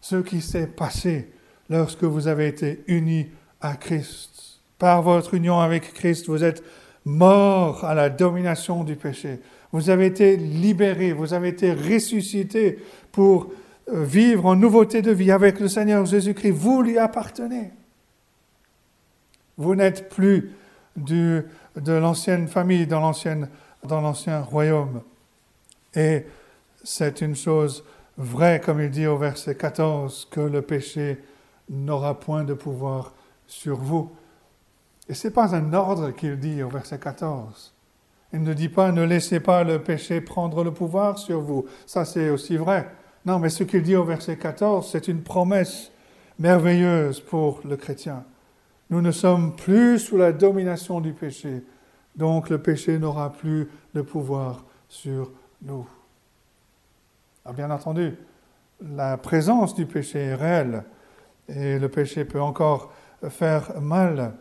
ce 0.00 0.16
qui 0.16 0.40
s'est 0.40 0.68
passé 0.68 1.32
lorsque 1.68 2.04
vous 2.04 2.28
avez 2.28 2.46
été 2.46 2.84
unis 2.86 3.28
à 3.60 3.74
Christ? 3.76 4.60
Par 4.78 5.02
votre 5.02 5.34
union 5.34 5.60
avec 5.60 5.92
Christ, 5.94 6.26
vous 6.28 6.44
êtes 6.44 6.62
morts 7.04 7.84
à 7.84 7.94
la 7.94 8.10
domination 8.10 8.84
du 8.84 8.96
péché. 8.96 9.40
Vous 9.72 9.90
avez 9.90 10.06
été 10.06 10.36
libérés, 10.36 11.12
vous 11.12 11.34
avez 11.34 11.48
été 11.48 11.72
ressuscités 11.72 12.78
pour 13.12 13.50
euh, 13.92 14.04
vivre 14.04 14.46
en 14.46 14.56
nouveauté 14.56 15.02
de 15.02 15.10
vie 15.10 15.30
avec 15.30 15.60
le 15.60 15.68
Seigneur 15.68 16.06
Jésus-Christ. 16.06 16.52
Vous 16.52 16.82
lui 16.82 16.98
appartenez. 16.98 17.70
Vous 19.56 19.74
n'êtes 19.74 20.08
plus 20.08 20.52
du, 20.96 21.42
de 21.76 21.92
l'ancienne 21.92 22.48
famille, 22.48 22.86
dans, 22.86 23.12
dans 23.84 24.00
l'ancien 24.00 24.40
royaume. 24.40 25.02
Et 25.94 26.24
c'est 26.82 27.20
une 27.20 27.36
chose 27.36 27.84
vraie, 28.16 28.60
comme 28.60 28.80
il 28.80 28.90
dit 28.90 29.06
au 29.06 29.16
verset 29.16 29.54
14, 29.54 30.28
que 30.30 30.40
le 30.40 30.62
péché 30.62 31.18
n'aura 31.68 32.18
point 32.18 32.44
de 32.44 32.54
pouvoir 32.54 33.12
sur 33.46 33.76
vous. 33.76 34.10
Et 35.08 35.14
ce 35.14 35.28
n'est 35.28 35.34
pas 35.34 35.54
un 35.54 35.72
ordre 35.72 36.10
qu'il 36.10 36.38
dit 36.38 36.62
au 36.62 36.68
verset 36.68 36.98
14. 36.98 37.74
Il 38.32 38.42
ne 38.42 38.52
dit 38.52 38.68
pas 38.68 38.90
ne 38.90 39.04
laissez 39.04 39.40
pas 39.40 39.62
le 39.62 39.80
péché 39.80 40.20
prendre 40.20 40.64
le 40.64 40.72
pouvoir 40.72 41.18
sur 41.18 41.40
vous. 41.40 41.66
Ça, 41.86 42.04
c'est 42.04 42.30
aussi 42.30 42.56
vrai. 42.56 42.90
Non, 43.24 43.38
mais 43.38 43.48
ce 43.48 43.64
qu'il 43.64 43.82
dit 43.82 43.96
au 43.96 44.04
verset 44.04 44.36
14, 44.36 44.88
c'est 44.90 45.08
une 45.08 45.22
promesse 45.22 45.90
merveilleuse 46.38 47.20
pour 47.20 47.60
le 47.64 47.76
chrétien. 47.76 48.24
Nous 48.90 49.00
ne 49.00 49.12
sommes 49.12 49.56
plus 49.56 49.98
sous 49.98 50.16
la 50.16 50.32
domination 50.32 51.00
du 51.00 51.12
péché, 51.12 51.64
donc 52.16 52.50
le 52.50 52.58
péché 52.58 52.98
n'aura 52.98 53.32
plus 53.32 53.68
de 53.94 54.02
pouvoir 54.02 54.64
sur 54.88 55.30
nous. 55.62 55.88
Ah, 57.46 57.52
bien 57.52 57.70
entendu, 57.70 58.14
la 58.80 59.16
présence 59.16 59.74
du 59.74 59.86
péché 59.86 60.18
est 60.18 60.34
réelle 60.34 60.84
et 61.48 61.78
le 61.78 61.88
péché 61.88 62.24
peut 62.24 62.40
encore 62.40 62.92
faire 63.28 63.80
mal, 63.80 64.34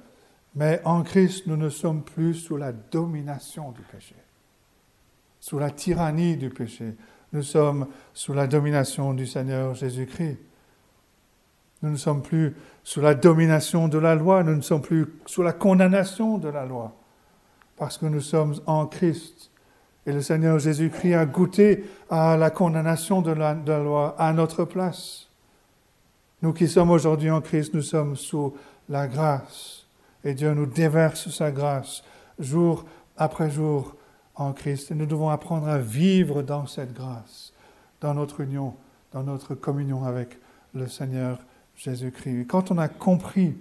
mais 0.55 0.81
en 0.85 1.03
Christ, 1.03 1.47
nous 1.47 1.57
ne 1.57 1.69
sommes 1.69 2.03
plus 2.03 2.35
sous 2.35 2.57
la 2.57 2.71
domination 2.71 3.71
du 3.71 3.81
péché, 3.81 4.15
sous 5.39 5.57
la 5.57 5.71
tyrannie 5.71 6.37
du 6.37 6.49
péché. 6.49 6.95
Nous 7.31 7.41
sommes 7.41 7.87
sous 8.13 8.33
la 8.33 8.45
domination 8.45 9.13
du 9.13 9.25
Seigneur 9.25 9.73
Jésus-Christ. 9.73 10.37
Nous 11.81 11.89
ne 11.89 11.97
sommes 11.97 12.21
plus 12.21 12.55
sous 12.83 13.01
la 13.01 13.15
domination 13.15 13.87
de 13.87 13.97
la 13.97 14.15
loi, 14.15 14.43
nous 14.43 14.55
ne 14.55 14.61
sommes 14.61 14.81
plus 14.81 15.07
sous 15.25 15.41
la 15.41 15.51
condamnation 15.51 16.37
de 16.37 16.47
la 16.47 16.65
loi, 16.65 16.95
parce 17.75 17.97
que 17.97 18.05
nous 18.05 18.21
sommes 18.21 18.55
en 18.67 18.85
Christ. 18.85 19.51
Et 20.05 20.11
le 20.11 20.21
Seigneur 20.21 20.59
Jésus-Christ 20.59 21.13
a 21.13 21.25
goûté 21.25 21.85
à 22.09 22.37
la 22.37 22.51
condamnation 22.51 23.21
de 23.21 23.31
la, 23.31 23.53
loi 23.53 24.15
à 24.19 24.31
notre 24.33 24.65
place. 24.65 25.29
Nous 26.41 26.53
qui 26.53 26.67
sommes 26.67 26.91
aujourd'hui 26.91 27.31
en 27.31 27.41
Christ, 27.41 27.73
nous 27.73 27.81
sommes 27.81 28.15
sous 28.15 28.53
la 28.89 29.07
grâce. 29.07 29.82
Et 30.23 30.33
Dieu 30.33 30.53
nous 30.53 30.65
déverse 30.65 31.29
sa 31.29 31.51
grâce 31.51 32.03
jour 32.39 32.85
après 33.17 33.49
jour 33.49 33.95
en 34.35 34.53
Christ. 34.53 34.91
Et 34.91 34.95
nous 34.95 35.05
devons 35.05 35.29
apprendre 35.29 35.67
à 35.67 35.77
vivre 35.77 36.41
dans 36.41 36.65
cette 36.65 36.93
grâce, 36.93 37.53
dans 38.01 38.13
notre 38.13 38.41
union, 38.41 38.75
dans 39.11 39.23
notre 39.23 39.55
communion 39.55 40.03
avec 40.03 40.37
le 40.73 40.87
Seigneur 40.87 41.39
Jésus-Christ. 41.75 42.47
Quand 42.47 42.71
on 42.71 42.77
a 42.77 42.87
compris 42.87 43.55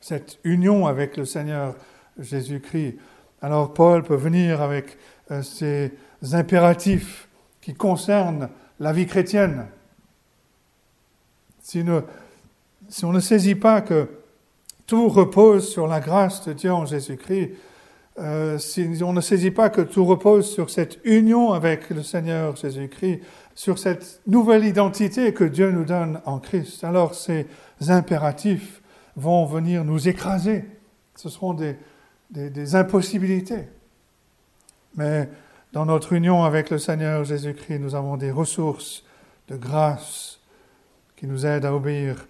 cette 0.00 0.38
union 0.44 0.86
avec 0.86 1.16
le 1.16 1.24
Seigneur 1.24 1.74
Jésus-Christ, 2.18 2.96
alors 3.40 3.74
Paul 3.74 4.02
peut 4.02 4.16
venir 4.16 4.62
avec 4.62 4.98
euh, 5.30 5.42
ces 5.42 5.92
impératifs 6.32 7.28
qui 7.60 7.74
concernent 7.74 8.48
la 8.80 8.92
vie 8.92 9.06
chrétienne. 9.06 9.66
Si, 11.60 11.84
on 13.02 13.12
ne 13.12 13.20
saisit 13.20 13.54
pas 13.54 13.80
que 13.80 14.08
tout 14.86 15.08
repose 15.08 15.68
sur 15.68 15.86
la 15.86 16.00
grâce 16.00 16.44
de 16.46 16.52
Dieu 16.52 16.72
en 16.72 16.86
Jésus-Christ, 16.86 17.52
euh, 18.18 18.58
si 18.58 18.86
on 19.02 19.12
ne 19.12 19.22
saisit 19.22 19.50
pas 19.50 19.70
que 19.70 19.80
tout 19.80 20.04
repose 20.04 20.50
sur 20.50 20.68
cette 20.68 20.98
union 21.04 21.52
avec 21.52 21.88
le 21.90 22.02
Seigneur 22.02 22.56
Jésus-Christ, 22.56 23.20
sur 23.54 23.78
cette 23.78 24.20
nouvelle 24.26 24.64
identité 24.64 25.32
que 25.32 25.44
Dieu 25.44 25.70
nous 25.70 25.84
donne 25.84 26.20
en 26.26 26.38
Christ, 26.38 26.84
alors 26.84 27.14
ces 27.14 27.46
impératifs 27.88 28.82
vont 29.16 29.46
venir 29.46 29.84
nous 29.84 30.08
écraser. 30.08 30.64
Ce 31.16 31.28
seront 31.28 31.54
des, 31.54 31.76
des 32.30 32.74
impossibilités. 32.74 33.64
Mais 34.96 35.28
dans 35.72 35.86
notre 35.86 36.12
union 36.12 36.44
avec 36.44 36.68
le 36.68 36.78
Seigneur 36.78 37.24
Jésus-Christ, 37.24 37.78
nous 37.78 37.94
avons 37.94 38.16
des 38.18 38.30
ressources 38.30 39.04
de 39.48 39.56
grâce 39.56 40.40
qui 41.16 41.26
nous 41.26 41.46
aident 41.46 41.64
à 41.64 41.74
obéir 41.74 42.26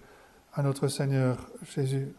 à 0.53 0.61
notre 0.61 0.87
Seigneur 0.87 1.37
Jésus. 1.75 2.13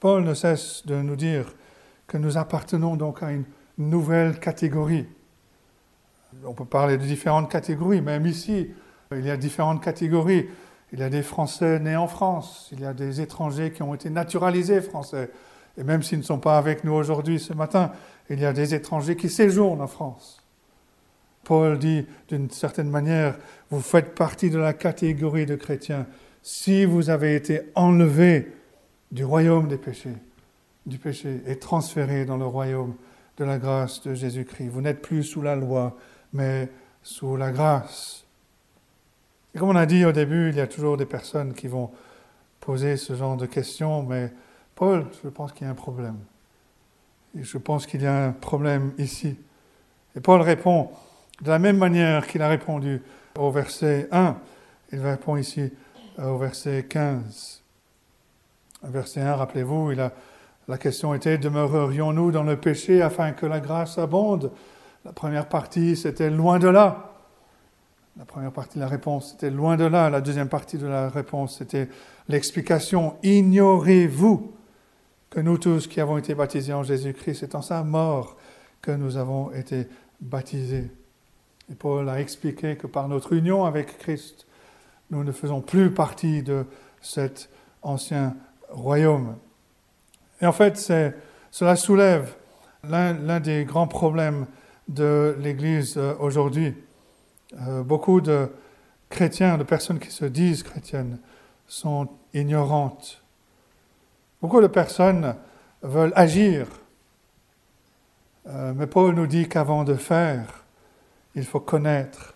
Paul 0.00 0.22
ne 0.22 0.34
cesse 0.34 0.86
de 0.86 0.94
nous 0.94 1.16
dire 1.16 1.54
que 2.06 2.16
nous 2.16 2.36
appartenons 2.36 2.96
donc 2.96 3.22
à 3.22 3.32
une 3.32 3.44
nouvelle 3.78 4.38
catégorie. 4.38 5.06
On 6.44 6.54
peut 6.54 6.64
parler 6.64 6.98
de 6.98 7.04
différentes 7.04 7.50
catégories, 7.50 8.00
même 8.00 8.26
ici, 8.26 8.70
il 9.12 9.24
y 9.24 9.30
a 9.30 9.36
différentes 9.36 9.82
catégories. 9.82 10.48
Il 10.92 11.00
y 11.00 11.02
a 11.02 11.10
des 11.10 11.22
Français 11.22 11.80
nés 11.80 11.96
en 11.96 12.08
France, 12.08 12.68
il 12.72 12.80
y 12.80 12.86
a 12.86 12.94
des 12.94 13.20
étrangers 13.20 13.72
qui 13.72 13.82
ont 13.82 13.94
été 13.94 14.08
naturalisés 14.08 14.80
français, 14.80 15.30
et 15.76 15.84
même 15.84 16.02
s'ils 16.02 16.18
ne 16.18 16.24
sont 16.24 16.38
pas 16.38 16.56
avec 16.56 16.82
nous 16.82 16.92
aujourd'hui 16.92 17.38
ce 17.38 17.52
matin, 17.52 17.92
il 18.30 18.40
y 18.40 18.46
a 18.46 18.54
des 18.54 18.74
étrangers 18.74 19.16
qui 19.16 19.28
séjournent 19.28 19.82
en 19.82 19.86
France. 19.86 20.42
Paul 21.44 21.78
dit 21.78 22.06
d'une 22.28 22.50
certaine 22.50 22.88
manière, 22.88 23.38
vous 23.70 23.80
faites 23.80 24.14
partie 24.14 24.48
de 24.48 24.58
la 24.58 24.72
catégorie 24.72 25.46
de 25.46 25.56
chrétiens 25.56 26.06
si 26.42 26.84
vous 26.84 27.10
avez 27.10 27.34
été 27.34 27.60
enlevés 27.74 28.50
du 29.10 29.24
royaume 29.24 29.68
des 29.68 29.78
péchés, 29.78 30.16
du 30.86 30.98
péché, 30.98 31.42
et 31.46 31.58
transférés 31.58 32.24
dans 32.24 32.36
le 32.36 32.46
royaume 32.46 32.94
de 33.36 33.44
la 33.44 33.58
grâce 33.58 34.02
de 34.02 34.14
Jésus-Christ. 34.14 34.68
Vous 34.68 34.80
n'êtes 34.80 35.00
plus 35.00 35.22
sous 35.22 35.42
la 35.42 35.56
loi, 35.56 35.96
mais 36.32 36.68
sous 37.02 37.36
la 37.36 37.50
grâce. 37.50 38.24
Et 39.54 39.58
comme 39.58 39.70
on 39.70 39.76
a 39.76 39.86
dit 39.86 40.04
au 40.04 40.12
début, 40.12 40.50
il 40.50 40.56
y 40.56 40.60
a 40.60 40.66
toujours 40.66 40.96
des 40.96 41.06
personnes 41.06 41.54
qui 41.54 41.68
vont 41.68 41.90
poser 42.60 42.96
ce 42.96 43.14
genre 43.14 43.36
de 43.36 43.46
questions, 43.46 44.02
mais 44.02 44.32
Paul, 44.74 45.06
je 45.22 45.28
pense 45.28 45.52
qu'il 45.52 45.64
y 45.64 45.68
a 45.68 45.70
un 45.70 45.74
problème. 45.74 46.18
Et 47.38 47.42
je 47.42 47.58
pense 47.58 47.86
qu'il 47.86 48.02
y 48.02 48.06
a 48.06 48.26
un 48.26 48.32
problème 48.32 48.92
ici. 48.98 49.36
Et 50.16 50.20
Paul 50.20 50.40
répond 50.40 50.90
de 51.42 51.50
la 51.50 51.58
même 51.58 51.78
manière 51.78 52.26
qu'il 52.26 52.42
a 52.42 52.48
répondu 52.48 53.00
au 53.38 53.50
verset 53.50 54.08
1. 54.10 54.36
Il 54.92 55.00
répond 55.00 55.36
ici 55.36 55.72
euh, 56.18 56.28
au 56.28 56.38
verset 56.38 56.86
15. 56.88 57.57
Verset 58.82 59.20
1, 59.20 59.34
rappelez-vous, 59.34 59.90
la 59.90 60.78
question 60.78 61.14
était 61.14 61.38
demeurerions-nous 61.38 62.30
dans 62.30 62.44
le 62.44 62.56
péché 62.56 63.02
afin 63.02 63.32
que 63.32 63.46
la 63.46 63.60
grâce 63.60 63.98
abonde? 63.98 64.52
La 65.04 65.12
première 65.12 65.48
partie, 65.48 65.96
c'était 65.96 66.30
loin 66.30 66.58
de 66.58 66.68
là. 66.68 67.12
La 68.18 68.24
première 68.24 68.52
partie 68.52 68.76
de 68.78 68.80
la 68.82 68.88
réponse, 68.88 69.30
c'était 69.30 69.50
loin 69.50 69.76
de 69.76 69.84
là. 69.84 70.10
La 70.10 70.20
deuxième 70.20 70.48
partie 70.48 70.76
de 70.76 70.86
la 70.86 71.08
réponse, 71.08 71.58
c'était 71.58 71.88
l'explication. 72.28 73.16
Ignorez-vous 73.22 74.52
que 75.30 75.40
nous 75.40 75.58
tous 75.58 75.86
qui 75.86 76.00
avons 76.00 76.18
été 76.18 76.34
baptisés 76.34 76.72
en 76.72 76.82
Jésus-Christ, 76.82 77.40
c'est 77.40 77.54
en 77.54 77.62
sa 77.62 77.82
mort 77.84 78.36
que 78.82 78.90
nous 78.90 79.16
avons 79.16 79.52
été 79.52 79.86
baptisés. 80.20 80.90
Et 81.70 81.74
Paul 81.74 82.08
a 82.08 82.20
expliqué 82.20 82.76
que 82.76 82.86
par 82.86 83.08
notre 83.08 83.32
union 83.32 83.64
avec 83.64 83.98
Christ, 83.98 84.46
nous 85.10 85.22
ne 85.22 85.32
faisons 85.32 85.60
plus 85.60 85.92
partie 85.92 86.42
de 86.42 86.64
cet 87.00 87.50
ancien 87.82 88.36
royaume. 88.70 89.36
Et 90.40 90.46
en 90.46 90.52
fait, 90.52 90.76
cela 91.50 91.76
soulève 91.76 92.34
l'un 92.84 93.40
des 93.40 93.64
grands 93.64 93.88
problèmes 93.88 94.46
de 94.88 95.36
l'Église 95.40 95.96
euh, 95.98 96.14
aujourd'hui. 96.18 96.74
Euh, 97.60 97.82
beaucoup 97.82 98.20
de 98.20 98.50
chrétiens, 99.10 99.58
de 99.58 99.64
personnes 99.64 99.98
qui 99.98 100.10
se 100.10 100.24
disent 100.24 100.62
chrétiennes, 100.62 101.18
sont 101.66 102.08
ignorantes 102.32 103.22
Beaucoup 104.40 104.60
de 104.60 104.68
personnes 104.68 105.34
veulent 105.82 106.12
agir, 106.14 106.68
euh, 108.46 108.72
mais 108.72 108.86
Paul 108.86 109.16
nous 109.16 109.26
dit 109.26 109.48
qu'avant 109.48 109.82
de 109.82 109.94
faire, 109.94 110.64
il 111.34 111.44
faut 111.44 111.58
connaître, 111.58 112.34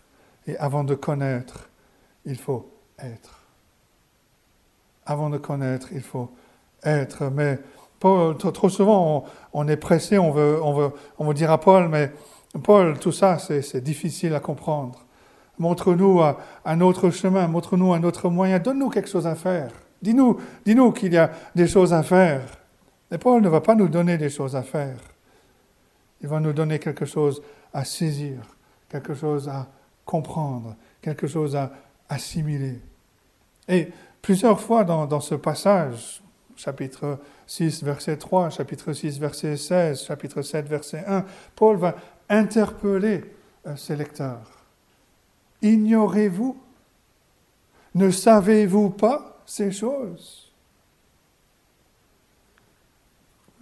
et 0.48 0.56
avant 0.58 0.82
de 0.82 0.96
connaître, 0.96 1.70
il 2.24 2.36
faut 2.36 2.68
être. 2.98 3.41
Avant 5.06 5.30
de 5.30 5.38
connaître, 5.38 5.88
il 5.92 6.02
faut 6.02 6.30
être. 6.84 7.24
Mais 7.30 7.58
Paul, 8.00 8.36
trop 8.36 8.68
souvent, 8.68 9.24
on, 9.52 9.68
est 9.68 9.76
pressé, 9.76 10.18
on 10.18 10.30
veut, 10.30 10.62
on, 10.62 10.72
veut, 10.72 10.90
on 11.18 11.26
veut 11.26 11.34
dire 11.34 11.50
à 11.50 11.58
Paul, 11.58 11.88
mais 11.88 12.10
Paul, 12.62 12.98
tout 12.98 13.12
ça, 13.12 13.38
c'est 13.38 13.82
difficile 13.82 14.34
à 14.34 14.40
comprendre. 14.40 15.04
Montre-nous 15.58 16.20
un 16.64 16.80
autre 16.80 17.10
chemin, 17.10 17.46
montre-nous 17.46 17.92
un 17.92 18.02
autre 18.02 18.28
moyen, 18.28 18.58
donne-nous 18.58 18.90
quelque 18.90 19.08
chose 19.08 19.26
à 19.26 19.34
faire. 19.34 19.70
Dis-nous, 20.02 20.40
dis-nous 20.64 20.92
qu'il 20.92 21.12
y 21.12 21.16
a 21.16 21.30
des 21.54 21.68
choses 21.68 21.92
à 21.92 22.02
faire. 22.02 22.42
Et 23.10 23.18
Paul 23.18 23.42
ne 23.42 23.48
va 23.48 23.60
pas 23.60 23.74
nous 23.74 23.88
donner 23.88 24.18
des 24.18 24.30
choses 24.30 24.56
à 24.56 24.62
faire. 24.62 24.96
Il 26.20 26.28
va 26.28 26.40
nous 26.40 26.52
donner 26.52 26.78
quelque 26.78 27.04
chose 27.04 27.42
à 27.72 27.84
saisir, 27.84 28.40
quelque 28.88 29.14
chose 29.14 29.48
à 29.48 29.68
comprendre, 30.04 30.74
quelque 31.00 31.26
chose 31.26 31.54
à 31.54 31.70
assimiler. 32.08 32.80
Et 33.68 33.88
Plusieurs 34.22 34.60
fois 34.60 34.84
dans, 34.84 35.20
ce 35.20 35.34
passage, 35.34 36.22
chapitre 36.54 37.18
6, 37.48 37.82
verset 37.82 38.16
3, 38.16 38.50
chapitre 38.50 38.92
6, 38.92 39.18
verset 39.18 39.56
16, 39.56 40.04
chapitre 40.04 40.42
7, 40.42 40.68
verset 40.68 41.04
1, 41.04 41.24
Paul 41.56 41.76
va 41.76 41.96
interpeller 42.28 43.24
euh, 43.66 43.74
ses 43.74 43.96
lecteurs. 43.96 44.48
Ignorez-vous? 45.60 46.56
Ne 47.96 48.10
savez-vous 48.10 48.90
pas 48.90 49.42
ces 49.44 49.72
choses? 49.72 50.52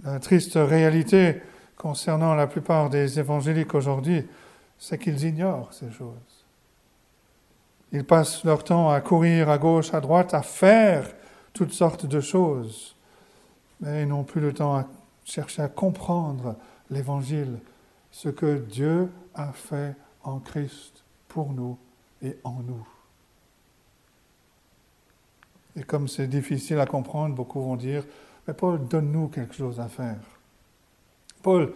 La 0.05 0.19
triste 0.19 0.55
réalité 0.57 1.41
concernant 1.77 2.35
la 2.35 2.47
plupart 2.47 2.91
des 2.91 3.19
évangéliques 3.19 3.75
aujourd'hui, 3.75 4.27
c'est 4.79 4.99
qu'ils 4.99 5.25
ignorent 5.25 5.73
ces 5.73 5.91
choses. 5.91 6.30
Ils 7.93 8.05
passent 8.05 8.45
leur 8.45 8.63
temps 8.63 8.91
à 8.91 9.01
courir 9.01 9.51
à 9.51 9.59
gauche, 9.59 9.93
à 9.95 10.01
droite, 10.01 10.35
à 10.35 10.43
faire 10.43 11.11
toutes 11.53 11.73
sortes 11.73 12.07
de 12.07 12.21
choses, 12.21 12.95
mais 13.81 14.03
ils 14.03 14.09
n'ont 14.09 14.25
plus 14.25 14.41
le 14.41 14.53
temps 14.53 14.77
à 14.77 14.87
chercher 15.25 15.63
à 15.63 15.69
comprendre 15.69 16.57
l'Évangile, 16.91 17.59
ce 18.11 18.29
que 18.29 18.59
Dieu 18.59 19.11
a 19.35 19.53
fait 19.53 19.95
en 20.23 20.39
Christ 20.39 21.03
pour 21.29 21.53
nous 21.53 21.79
et 22.23 22.37
en 22.45 22.59
nous. 22.67 22.87
Et 25.77 25.83
comme 25.83 26.09
c'est 26.09 26.27
difficile 26.27 26.81
à 26.81 26.87
comprendre, 26.87 27.35
beaucoup 27.35 27.61
vont 27.61 27.77
dire, 27.77 28.05
mais 28.47 28.55
Paul, 28.55 28.87
donne-nous 28.87 29.29
quelque 29.29 29.55
chose 29.55 29.79
à 29.81 29.89
faire. 29.89 30.19
Paul 31.43 31.73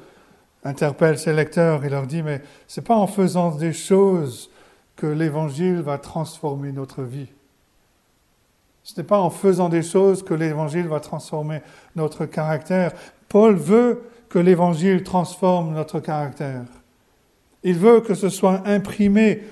interpelle 0.65 1.19
ses 1.19 1.33
lecteurs 1.33 1.85
et 1.85 1.89
leur 1.89 2.07
dit, 2.07 2.23
mais 2.23 2.43
ce 2.67 2.81
n'est 2.81 2.87
pas 2.87 2.97
en 2.97 3.07
faisant 3.07 3.55
des 3.55 3.73
choses 3.73 4.51
que 4.97 5.07
l'Évangile 5.07 5.81
va 5.81 5.99
transformer 5.99 6.73
notre 6.73 7.03
vie. 7.03 7.29
Ce 8.83 9.01
n'est 9.01 9.07
pas 9.07 9.19
en 9.19 9.31
faisant 9.31 9.69
des 9.69 9.83
choses 9.83 10.23
que 10.23 10.35
l'Évangile 10.35 10.89
va 10.89 11.01
transformer 11.01 11.63
notre 11.97 12.27
caractère. 12.27 12.93
Paul 13.29 13.57
veut 13.57 14.03
que 14.29 14.39
l'Évangile 14.39 15.03
transforme 15.03 15.73
notre 15.73 16.01
caractère. 16.01 16.65
Il 17.63 17.79
veut 17.79 18.01
que 18.01 18.15
ce 18.15 18.29
soit 18.29 18.63
imprimé 18.67 19.43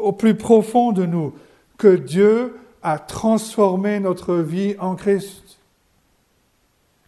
au 0.00 0.12
plus 0.12 0.34
profond 0.34 0.92
de 0.92 1.04
nous, 1.04 1.34
que 1.76 1.96
Dieu 1.96 2.56
a 2.82 2.98
transformé 2.98 4.00
notre 4.00 4.36
vie 4.36 4.74
en 4.80 4.96
Christ. 4.96 5.58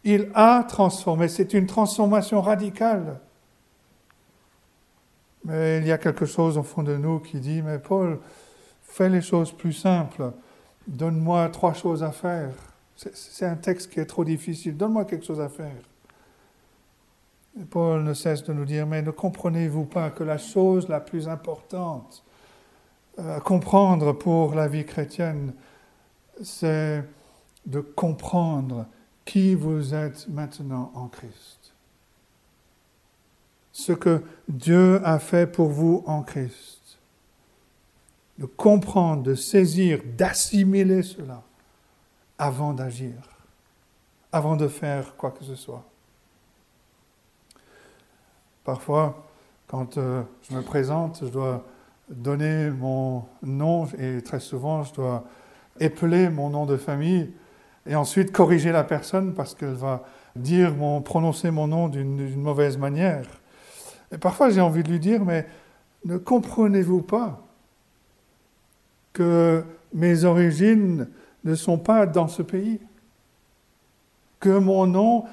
Il 0.04 0.28
a 0.34 0.64
transformé, 0.64 1.28
c'est 1.28 1.54
une 1.54 1.66
transformation 1.66 2.42
radicale. 2.42 3.20
Mais 5.44 5.78
il 5.78 5.86
y 5.86 5.92
a 5.92 5.98
quelque 5.98 6.26
chose 6.26 6.56
au 6.56 6.62
fond 6.62 6.82
de 6.82 6.96
nous 6.96 7.20
qui 7.20 7.38
dit, 7.38 7.62
mais 7.62 7.78
Paul, 7.78 8.18
fais 8.82 9.08
les 9.08 9.20
choses 9.20 9.52
plus 9.52 9.72
simples, 9.72 10.32
donne-moi 10.86 11.48
trois 11.50 11.74
choses 11.74 12.02
à 12.02 12.12
faire. 12.12 12.50
C'est 12.96 13.46
un 13.46 13.56
texte 13.56 13.92
qui 13.92 14.00
est 14.00 14.06
trop 14.06 14.24
difficile, 14.24 14.76
donne-moi 14.76 15.04
quelque 15.04 15.26
chose 15.26 15.40
à 15.40 15.48
faire. 15.48 15.82
Et 17.60 17.64
Paul 17.64 18.02
ne 18.02 18.14
cesse 18.14 18.42
de 18.44 18.52
nous 18.52 18.64
dire, 18.64 18.86
mais 18.86 19.02
ne 19.02 19.10
comprenez-vous 19.10 19.84
pas 19.84 20.10
que 20.10 20.24
la 20.24 20.38
chose 20.38 20.88
la 20.88 21.00
plus 21.00 21.28
importante 21.28 22.24
à 23.18 23.40
comprendre 23.40 24.12
pour 24.12 24.54
la 24.54 24.66
vie 24.66 24.84
chrétienne, 24.84 25.52
c'est 26.42 27.04
de 27.66 27.80
comprendre 27.80 28.86
qui 29.24 29.54
vous 29.54 29.94
êtes 29.94 30.28
maintenant 30.28 30.90
en 30.94 31.06
Christ. 31.08 31.63
Ce 33.74 33.92
que 33.92 34.22
Dieu 34.48 35.00
a 35.04 35.18
fait 35.18 35.50
pour 35.50 35.68
vous 35.68 36.04
en 36.06 36.22
Christ. 36.22 36.80
De 38.38 38.46
comprendre, 38.46 39.24
de 39.24 39.34
saisir, 39.34 40.00
d'assimiler 40.16 41.02
cela 41.02 41.42
avant 42.38 42.72
d'agir, 42.72 43.14
avant 44.32 44.56
de 44.56 44.68
faire 44.68 45.16
quoi 45.16 45.32
que 45.32 45.44
ce 45.44 45.56
soit. 45.56 45.84
Parfois, 48.62 49.26
quand 49.66 49.98
euh, 49.98 50.22
je 50.48 50.54
me 50.54 50.62
présente, 50.62 51.18
je 51.22 51.28
dois 51.28 51.64
donner 52.08 52.70
mon 52.70 53.24
nom 53.42 53.86
et 53.98 54.22
très 54.22 54.40
souvent 54.40 54.84
je 54.84 54.94
dois 54.94 55.24
épeler 55.80 56.28
mon 56.28 56.50
nom 56.50 56.64
de 56.64 56.76
famille 56.76 57.32
et 57.86 57.96
ensuite 57.96 58.30
corriger 58.30 58.70
la 58.70 58.84
personne 58.84 59.34
parce 59.34 59.54
qu'elle 59.54 59.74
va 59.74 60.04
dire 60.36 60.74
mon, 60.74 61.02
prononcer 61.02 61.50
mon 61.50 61.66
nom 61.66 61.88
d'une 61.88 62.36
mauvaise 62.36 62.78
manière. 62.78 63.26
Et 64.12 64.18
parfois 64.18 64.50
j'ai 64.50 64.60
envie 64.60 64.82
de 64.82 64.90
lui 64.90 65.00
dire, 65.00 65.24
mais 65.24 65.46
ne 66.04 66.16
comprenez-vous 66.16 67.02
pas 67.02 67.42
que 69.12 69.64
mes 69.92 70.24
origines 70.24 71.08
ne 71.44 71.54
sont 71.54 71.78
pas 71.78 72.06
dans 72.06 72.28
ce 72.28 72.42
pays? 72.42 72.80
Que 74.40 74.58
mon 74.58 74.86
nom 74.86 75.24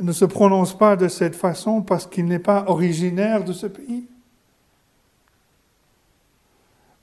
ne 0.00 0.12
se 0.12 0.24
prononce 0.24 0.76
pas 0.76 0.96
de 0.96 1.08
cette 1.08 1.36
façon 1.36 1.82
parce 1.82 2.06
qu'il 2.06 2.26
n'est 2.26 2.38
pas 2.38 2.64
originaire 2.68 3.44
de 3.44 3.52
ce 3.52 3.66
pays? 3.66 4.06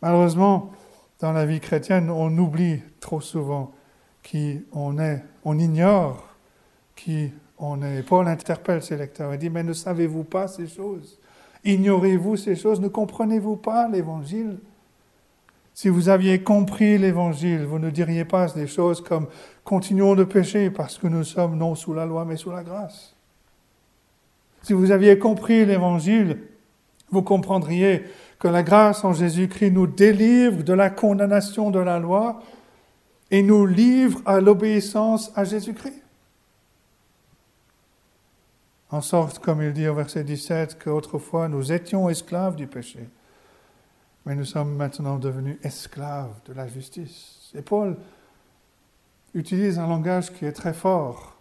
Malheureusement, 0.01 0.71
dans 1.19 1.31
la 1.31 1.45
vie 1.45 1.60
chrétienne, 1.60 2.10
on 2.10 2.36
oublie 2.38 2.81
trop 2.99 3.21
souvent 3.21 3.71
qui 4.23 4.63
on 4.71 4.97
est, 4.97 5.23
on 5.45 5.60
ignore 5.60 6.27
qui 6.95 7.31
Paul 8.08 8.28
interpelle 8.28 8.82
ses 8.82 8.97
lecteurs 8.97 9.34
et 9.34 9.38
dit, 9.38 9.52
mais 9.52 9.62
ne 9.62 9.74
savez-vous 9.74 10.24
pas 10.24 10.47
ces 10.47 10.67
choses? 10.67 11.19
Ignorez-vous 11.63 12.36
ces 12.36 12.56
choses? 12.56 12.82
Ne 12.82 12.88
comprenez-vous 12.88 13.56
pas 13.56 13.88
l'Évangile? 13.88 14.58
Si 15.74 15.88
vous 15.88 16.10
aviez 16.10 16.41
compris 16.41 16.97
l'Évangile, 16.97 17.65
vous 17.65 17.78
ne 17.78 17.91
diriez 17.91 18.26
pas 18.26 18.47
des 18.47 18.67
choses 18.67 19.02
comme 19.02 19.28
continuons 19.63 20.15
de 20.15 20.24
pécher 20.24 20.71
parce 20.71 20.97
que 20.97 21.08
nous 21.08 21.24
sommes 21.24 21.56
non 21.56 21.76
sous 21.76 21.93
la 21.93 22.06
loi 22.06 22.26
mais 22.26 22.36
sous 22.36 22.52
la 22.52 22.63
grâce. 22.63 23.15
Si 24.63 24.74
vous 24.74 24.91
aviez 24.91 25.19
compris 25.19 25.65
l'Évangile, 25.65 26.39
vous 27.12 27.21
comprendriez 27.21 28.04
que 28.39 28.47
la 28.47 28.63
grâce 28.63 29.04
en 29.04 29.13
Jésus-Christ 29.13 29.71
nous 29.71 29.88
délivre 29.88 30.63
de 30.63 30.74
la 30.74 30.89
condamnation 30.89 31.69
de 31.69 31.80
la 31.80 32.00
loi 32.00 32.41
et 33.30 33.43
nous 33.43 33.65
livre 33.67 34.19
à 34.26 34.41
l'obéissance 34.41 35.32
à 35.36 35.43
Jésus-Christ. 35.43 36.02
En 38.91 38.99
sorte, 38.99 39.39
comme 39.39 39.62
il 39.62 39.71
dit 39.71 39.88
au 39.88 39.95
verset 39.95 40.25
17, 40.25 40.77
qu'autrefois 40.84 41.47
nous 41.47 41.71
étions 41.71 42.10
esclaves 42.10 42.58
du 42.58 42.67
péché, 42.67 43.08
mais 44.25 44.36
nous 44.36 44.43
sommes 44.43 44.75
maintenant 44.75 45.17
devenus 45.17 45.58
esclaves 45.63 46.34
de 46.45 46.54
la 46.54 46.67
justice. 46.67 47.51
Et 47.56 47.62
Paul 47.62 47.95
utilise 49.34 49.80
un 49.80 49.88
langage 49.88 50.34
qui 50.34 50.45
est 50.45 50.51
très 50.51 50.73
fort, 50.73 51.38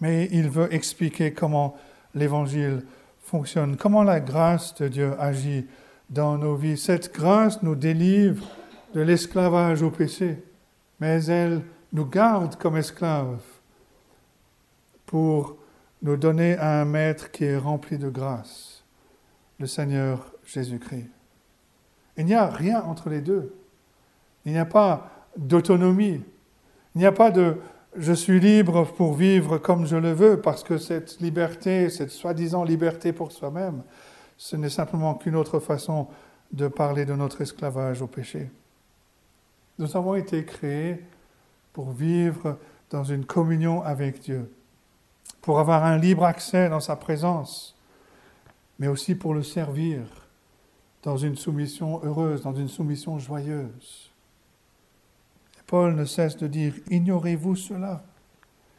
mais 0.00 0.28
il 0.32 0.48
veut 0.48 0.72
expliquer 0.72 1.34
comment 1.34 1.76
l'évangile 2.14 2.82
fonctionne, 3.20 3.76
comment 3.76 4.02
la 4.02 4.20
grâce 4.20 4.74
de 4.76 4.88
Dieu 4.88 5.14
agit 5.20 5.66
dans 6.08 6.38
nos 6.38 6.56
vies. 6.56 6.78
Cette 6.78 7.12
grâce 7.12 7.62
nous 7.62 7.74
délivre 7.74 8.46
de 8.94 9.02
l'esclavage 9.02 9.82
au 9.82 9.90
péché, 9.90 10.42
mais 10.98 11.22
elle 11.26 11.60
nous 11.92 12.06
garde 12.06 12.56
comme 12.56 12.78
esclaves 12.78 13.42
pour 15.08 15.56
nous 16.02 16.16
donner 16.16 16.56
à 16.58 16.80
un 16.80 16.84
maître 16.84 17.30
qui 17.30 17.44
est 17.44 17.56
rempli 17.56 17.98
de 17.98 18.10
grâce, 18.10 18.84
le 19.58 19.66
Seigneur 19.66 20.32
Jésus-Christ. 20.44 21.08
Il 22.18 22.26
n'y 22.26 22.34
a 22.34 22.46
rien 22.46 22.82
entre 22.82 23.08
les 23.08 23.22
deux. 23.22 23.54
Il 24.44 24.52
n'y 24.52 24.58
a 24.58 24.66
pas 24.66 25.10
d'autonomie. 25.36 26.22
Il 26.94 26.98
n'y 26.98 27.06
a 27.06 27.12
pas 27.12 27.30
de 27.30 27.56
je 27.96 28.12
suis 28.12 28.38
libre 28.38 28.84
pour 28.84 29.14
vivre 29.14 29.56
comme 29.56 29.86
je 29.86 29.96
le 29.96 30.12
veux, 30.12 30.40
parce 30.40 30.62
que 30.62 30.76
cette 30.76 31.20
liberté, 31.20 31.88
cette 31.88 32.10
soi-disant 32.10 32.62
liberté 32.62 33.12
pour 33.12 33.32
soi-même, 33.32 33.82
ce 34.36 34.56
n'est 34.56 34.68
simplement 34.68 35.14
qu'une 35.14 35.34
autre 35.34 35.58
façon 35.58 36.06
de 36.52 36.68
parler 36.68 37.06
de 37.06 37.14
notre 37.14 37.40
esclavage 37.40 38.02
au 38.02 38.06
péché. 38.06 38.50
Nous 39.78 39.96
avons 39.96 40.14
été 40.14 40.44
créés 40.44 41.02
pour 41.72 41.92
vivre 41.92 42.58
dans 42.90 43.04
une 43.04 43.24
communion 43.24 43.82
avec 43.82 44.20
Dieu, 44.20 44.50
pour 45.40 45.58
avoir 45.60 45.84
un 45.84 45.96
libre 45.96 46.24
accès 46.24 46.68
dans 46.68 46.80
sa 46.80 46.96
présence, 46.96 47.76
mais 48.78 48.88
aussi 48.88 49.14
pour 49.14 49.34
le 49.34 49.42
servir 49.42 50.00
dans 51.02 51.16
une 51.16 51.36
soumission 51.36 52.00
heureuse, 52.04 52.42
dans 52.42 52.54
une 52.54 52.68
soumission 52.68 53.18
joyeuse. 53.18 54.10
Et 55.58 55.62
Paul 55.66 55.94
ne 55.94 56.04
cesse 56.04 56.36
de 56.36 56.46
dire, 56.46 56.74
ignorez-vous 56.90 57.56
cela? 57.56 58.02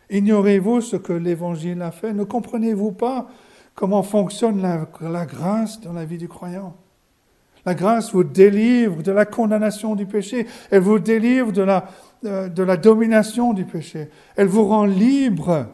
Ignorez-vous 0.10 0.82
ce 0.82 0.96
que 0.96 1.14
l'Évangile 1.14 1.82
a 1.82 1.92
fait? 1.92 2.14
Ne 2.14 2.24
comprenez-vous 2.24 2.92
pas 2.92 3.28
comment 3.76 4.04
fonctionne 4.04 4.62
la, 4.62 4.88
la 5.02 5.26
grâce 5.26 5.80
dans 5.82 5.94
la 5.94 6.06
vie 6.06 6.18
du 6.18 6.28
croyant? 6.28 6.76
La 7.66 7.76
grâce 7.76 8.14
vous 8.14 8.24
délivre 8.24 9.04
de 9.04 9.12
la 9.12 9.26
condamnation 9.26 9.96
du 9.96 10.06
péché. 10.06 10.48
Elle 10.72 10.82
vous 10.82 11.00
délivre 11.00 11.52
de 11.52 11.62
la, 11.62 11.88
euh, 12.26 12.48
de 12.48 12.64
la 12.64 12.78
domination 12.78 13.54
du 13.54 13.66
péché. 13.66 14.10
Elle 14.36 14.48
vous 14.48 14.66
rend 14.66 14.86
libre 14.86 15.68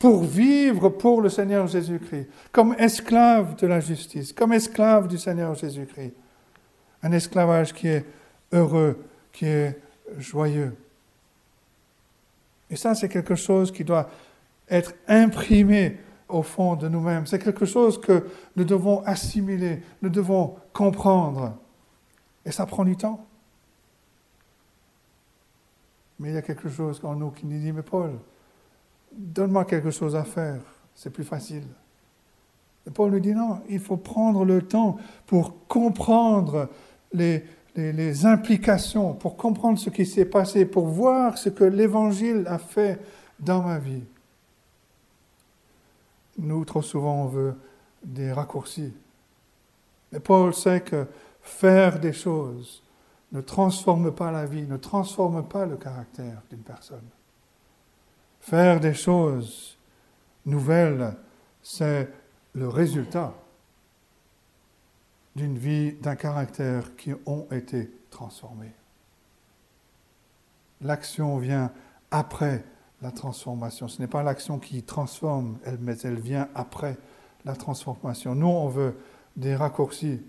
pour 0.00 0.24
vivre 0.24 0.88
pour 0.88 1.20
le 1.20 1.28
Seigneur 1.28 1.66
Jésus-Christ, 1.66 2.26
comme 2.50 2.74
esclave 2.78 3.54
de 3.56 3.66
la 3.66 3.80
justice, 3.80 4.32
comme 4.32 4.54
esclave 4.54 5.06
du 5.06 5.18
Seigneur 5.18 5.54
Jésus-Christ. 5.54 6.14
Un 7.02 7.12
esclavage 7.12 7.74
qui 7.74 7.88
est 7.88 8.06
heureux, 8.50 8.98
qui 9.30 9.44
est 9.44 9.78
joyeux. 10.16 10.74
Et 12.70 12.76
ça, 12.76 12.94
c'est 12.94 13.10
quelque 13.10 13.34
chose 13.34 13.70
qui 13.70 13.84
doit 13.84 14.08
être 14.70 14.94
imprimé 15.06 15.98
au 16.28 16.42
fond 16.42 16.76
de 16.76 16.88
nous-mêmes. 16.88 17.26
C'est 17.26 17.38
quelque 17.38 17.66
chose 17.66 18.00
que 18.00 18.26
nous 18.56 18.64
devons 18.64 19.02
assimiler, 19.04 19.82
nous 20.00 20.08
devons 20.08 20.56
comprendre. 20.72 21.58
Et 22.46 22.52
ça 22.52 22.64
prend 22.64 22.86
du 22.86 22.96
temps. 22.96 23.26
Mais 26.18 26.30
il 26.30 26.34
y 26.36 26.38
a 26.38 26.42
quelque 26.42 26.70
chose 26.70 27.00
en 27.04 27.16
nous 27.16 27.32
qui 27.32 27.44
nous 27.44 27.58
dit, 27.58 27.72
mais 27.72 27.82
Paul, 27.82 28.12
donne-moi 29.12 29.64
quelque 29.64 29.90
chose 29.90 30.16
à 30.16 30.24
faire, 30.24 30.60
c'est 30.94 31.10
plus 31.10 31.24
facile. 31.24 31.64
Et 32.86 32.90
Paul 32.90 33.10
nous 33.10 33.20
dit, 33.20 33.34
non, 33.34 33.60
il 33.68 33.78
faut 33.78 33.96
prendre 33.96 34.44
le 34.44 34.62
temps 34.62 34.96
pour 35.26 35.66
comprendre 35.66 36.68
les, 37.12 37.44
implications, 38.24 39.14
pour 39.14 39.36
comprendre 39.36 39.78
ce 39.78 39.90
qui 39.90 40.06
s'est 40.06 40.24
passé, 40.24 40.64
pour 40.64 40.86
voir 40.86 41.38
ce 41.38 41.48
que 41.48 41.64
l'Évangile 41.64 42.44
a 42.46 42.58
fait 42.58 43.00
dans 43.38 43.62
ma 43.62 43.78
vie. 43.78 44.04
Nous, 46.38 46.64
trop 46.64 46.82
souvent, 46.82 47.24
on 47.24 47.26
veut 47.26 47.54
des 48.02 48.32
raccourcis. 48.32 48.92
Mais 50.12 50.20
Paul 50.20 50.54
sait 50.54 50.80
que 50.80 51.06
faire 51.42 52.00
des 52.00 52.12
choses 52.12 52.82
ne 53.32 53.40
transforme 53.40 54.12
pas 54.12 54.30
la 54.30 54.46
vie, 54.46 54.66
ne 54.66 54.76
transforme 54.76 55.46
pas 55.46 55.66
le 55.66 55.76
caractère 55.76 56.42
d'une 56.50 56.62
personne. 56.62 57.08
Faire 58.40 58.80
des 58.80 58.94
choses 58.94 59.78
nouvelles, 60.46 61.14
c'est 61.62 62.08
le 62.54 62.68
résultat 62.68 63.34
d'une 65.36 65.58
vie, 65.58 65.92
d'un 65.92 66.16
caractère 66.16 66.96
qui 66.96 67.12
ont 67.26 67.46
été 67.50 67.90
transformés. 68.10 68.72
L'action 70.80 71.38
vient 71.38 71.70
après 72.10 72.64
la 73.02 73.12
transformation. 73.12 73.88
Ce 73.88 74.00
n'est 74.00 74.08
pas 74.08 74.22
l'action 74.22 74.58
qui 74.58 74.82
transforme, 74.82 75.58
mais 75.80 75.98
elle 75.98 76.18
vient 76.18 76.48
après 76.54 76.96
la 77.44 77.54
transformation. 77.54 78.34
Nous, 78.34 78.46
on 78.46 78.68
veut 78.68 78.96
des 79.36 79.54
raccourcis. 79.54 80.20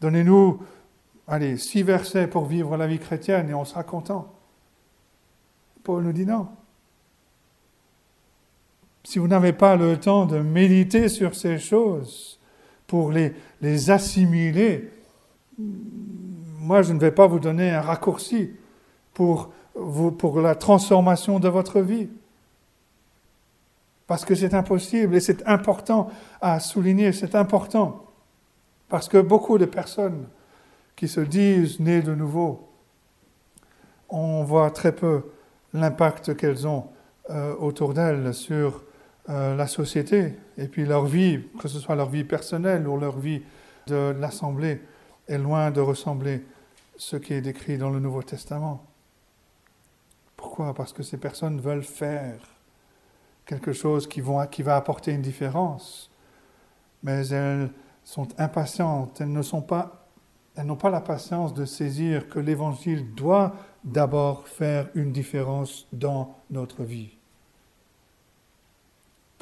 Donnez-nous, 0.00 0.62
allez, 1.26 1.56
six 1.56 1.82
versets 1.82 2.26
pour 2.26 2.46
vivre 2.46 2.76
la 2.76 2.86
vie 2.86 2.98
chrétienne 2.98 3.50
et 3.50 3.54
on 3.54 3.64
sera 3.64 3.82
content. 3.82 4.32
Paul 5.82 6.04
nous 6.04 6.12
dit 6.12 6.26
non. 6.26 6.48
Si 9.04 9.18
vous 9.18 9.28
n'avez 9.28 9.52
pas 9.52 9.76
le 9.76 9.98
temps 9.98 10.26
de 10.26 10.38
méditer 10.38 11.08
sur 11.08 11.34
ces 11.34 11.58
choses, 11.58 12.38
pour 12.86 13.10
les, 13.10 13.32
les 13.62 13.90
assimiler, 13.90 14.90
moi 16.58 16.82
je 16.82 16.92
ne 16.92 16.98
vais 16.98 17.10
pas 17.10 17.26
vous 17.26 17.40
donner 17.40 17.70
un 17.70 17.80
raccourci 17.80 18.50
pour, 19.14 19.50
vous, 19.74 20.12
pour 20.12 20.40
la 20.40 20.54
transformation 20.54 21.40
de 21.40 21.48
votre 21.48 21.80
vie. 21.80 22.08
Parce 24.06 24.24
que 24.24 24.34
c'est 24.34 24.54
impossible 24.54 25.14
et 25.14 25.20
c'est 25.20 25.46
important 25.48 26.10
à 26.40 26.60
souligner, 26.60 27.12
c'est 27.12 27.34
important. 27.34 28.04
Parce 28.88 29.08
que 29.08 29.18
beaucoup 29.18 29.56
de 29.56 29.64
personnes 29.64 30.26
qui 30.94 31.08
se 31.08 31.20
disent 31.20 31.80
nées 31.80 32.02
de 32.02 32.14
nouveau, 32.14 32.68
on 34.10 34.44
voit 34.44 34.70
très 34.70 34.92
peu 34.92 35.22
l'impact 35.72 36.36
qu'elles 36.36 36.66
ont 36.66 36.88
euh, 37.30 37.54
autour 37.56 37.94
d'elles 37.94 38.34
sur 38.34 38.84
euh, 39.28 39.54
la 39.54 39.68
société 39.68 40.34
et 40.58 40.66
puis 40.66 40.84
leur 40.84 41.04
vie, 41.04 41.44
que 41.60 41.68
ce 41.68 41.78
soit 41.78 41.94
leur 41.94 42.10
vie 42.10 42.24
personnelle 42.24 42.88
ou 42.88 42.98
leur 42.98 43.18
vie 43.18 43.42
de 43.86 44.14
l'Assemblée, 44.18 44.80
est 45.28 45.38
loin 45.38 45.70
de 45.70 45.80
ressembler 45.80 46.44
ce 46.96 47.16
qui 47.16 47.34
est 47.34 47.40
décrit 47.40 47.78
dans 47.78 47.90
le 47.90 48.00
Nouveau 48.00 48.22
Testament. 48.22 48.84
Pourquoi? 50.36 50.74
Parce 50.74 50.92
que 50.92 51.04
ces 51.04 51.18
personnes 51.18 51.60
veulent 51.60 51.84
faire 51.84 52.40
quelque 53.46 53.72
chose 53.72 54.08
qui, 54.08 54.20
va 54.20 54.76
apporter 54.76 55.12
une 55.12 55.22
différence, 55.22 56.10
mais 57.04 57.28
elles 57.28 57.70
sont 58.02 58.28
impatientes, 58.38 59.20
elles 59.20 59.30
n'ont 59.30 59.62
pas 60.76 60.90
la 60.90 61.00
patience 61.00 61.54
de 61.54 61.64
saisir 61.64 62.28
que 62.28 62.40
l'Évangile 62.40 63.14
doit 63.14 63.54
d'abord 63.84 64.48
faire 64.48 64.88
une 64.94 65.12
différence 65.12 65.86
dans 65.92 66.36
notre 66.50 66.82
vie. 66.82 67.16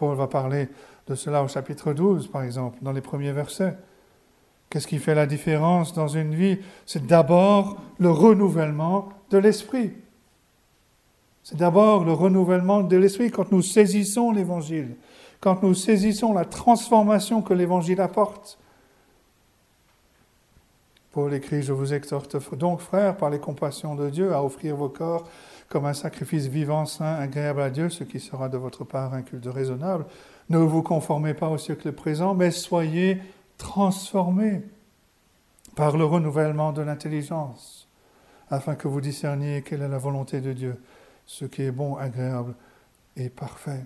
Paul 0.00 0.16
va 0.16 0.28
parler 0.28 0.70
de 1.08 1.14
cela 1.14 1.42
au 1.42 1.48
chapitre 1.48 1.92
12, 1.92 2.28
par 2.28 2.42
exemple, 2.42 2.78
dans 2.80 2.92
les 2.92 3.02
premiers 3.02 3.32
versets. 3.32 3.76
Qu'est-ce 4.70 4.86
qui 4.86 4.98
fait 4.98 5.14
la 5.14 5.26
différence 5.26 5.92
dans 5.92 6.08
une 6.08 6.34
vie? 6.34 6.58
C'est 6.86 7.06
d'abord 7.06 7.78
le 7.98 8.10
renouvellement 8.10 9.10
de 9.28 9.36
l'esprit. 9.36 9.92
C'est 11.42 11.58
d'abord 11.58 12.04
le 12.04 12.14
renouvellement 12.14 12.80
de 12.80 12.96
l'esprit 12.96 13.30
quand 13.30 13.52
nous 13.52 13.60
saisissons 13.60 14.30
l'évangile, 14.30 14.96
quand 15.38 15.62
nous 15.62 15.74
saisissons 15.74 16.32
la 16.32 16.46
transformation 16.46 17.42
que 17.42 17.52
l'évangile 17.52 18.00
apporte. 18.00 18.58
Paul 21.12 21.34
écrit, 21.34 21.62
je 21.62 21.74
vous 21.74 21.92
exhorte 21.92 22.56
donc, 22.56 22.80
frères, 22.80 23.18
par 23.18 23.28
les 23.28 23.38
compassions 23.38 23.96
de 23.96 24.08
Dieu, 24.08 24.32
à 24.32 24.42
offrir 24.42 24.76
vos 24.76 24.88
corps 24.88 25.28
comme 25.70 25.86
un 25.86 25.94
sacrifice 25.94 26.48
vivant, 26.48 26.84
saint, 26.84 27.14
agréable 27.14 27.62
à 27.62 27.70
Dieu, 27.70 27.88
ce 27.90 28.02
qui 28.02 28.18
sera 28.18 28.48
de 28.48 28.58
votre 28.58 28.84
part 28.84 29.14
un 29.14 29.22
culte 29.22 29.46
raisonnable. 29.46 30.04
Ne 30.48 30.58
vous 30.58 30.82
conformez 30.82 31.32
pas 31.32 31.48
au 31.48 31.58
siècle 31.58 31.92
présent, 31.92 32.34
mais 32.34 32.50
soyez 32.50 33.22
transformés 33.56 34.62
par 35.76 35.96
le 35.96 36.04
renouvellement 36.04 36.72
de 36.72 36.82
l'intelligence, 36.82 37.88
afin 38.50 38.74
que 38.74 38.88
vous 38.88 39.00
discerniez 39.00 39.62
quelle 39.62 39.82
est 39.82 39.88
la 39.88 39.98
volonté 39.98 40.40
de 40.40 40.52
Dieu, 40.52 40.76
ce 41.24 41.44
qui 41.44 41.62
est 41.62 41.70
bon, 41.70 41.94
agréable 41.96 42.56
et 43.16 43.28
parfait. 43.28 43.84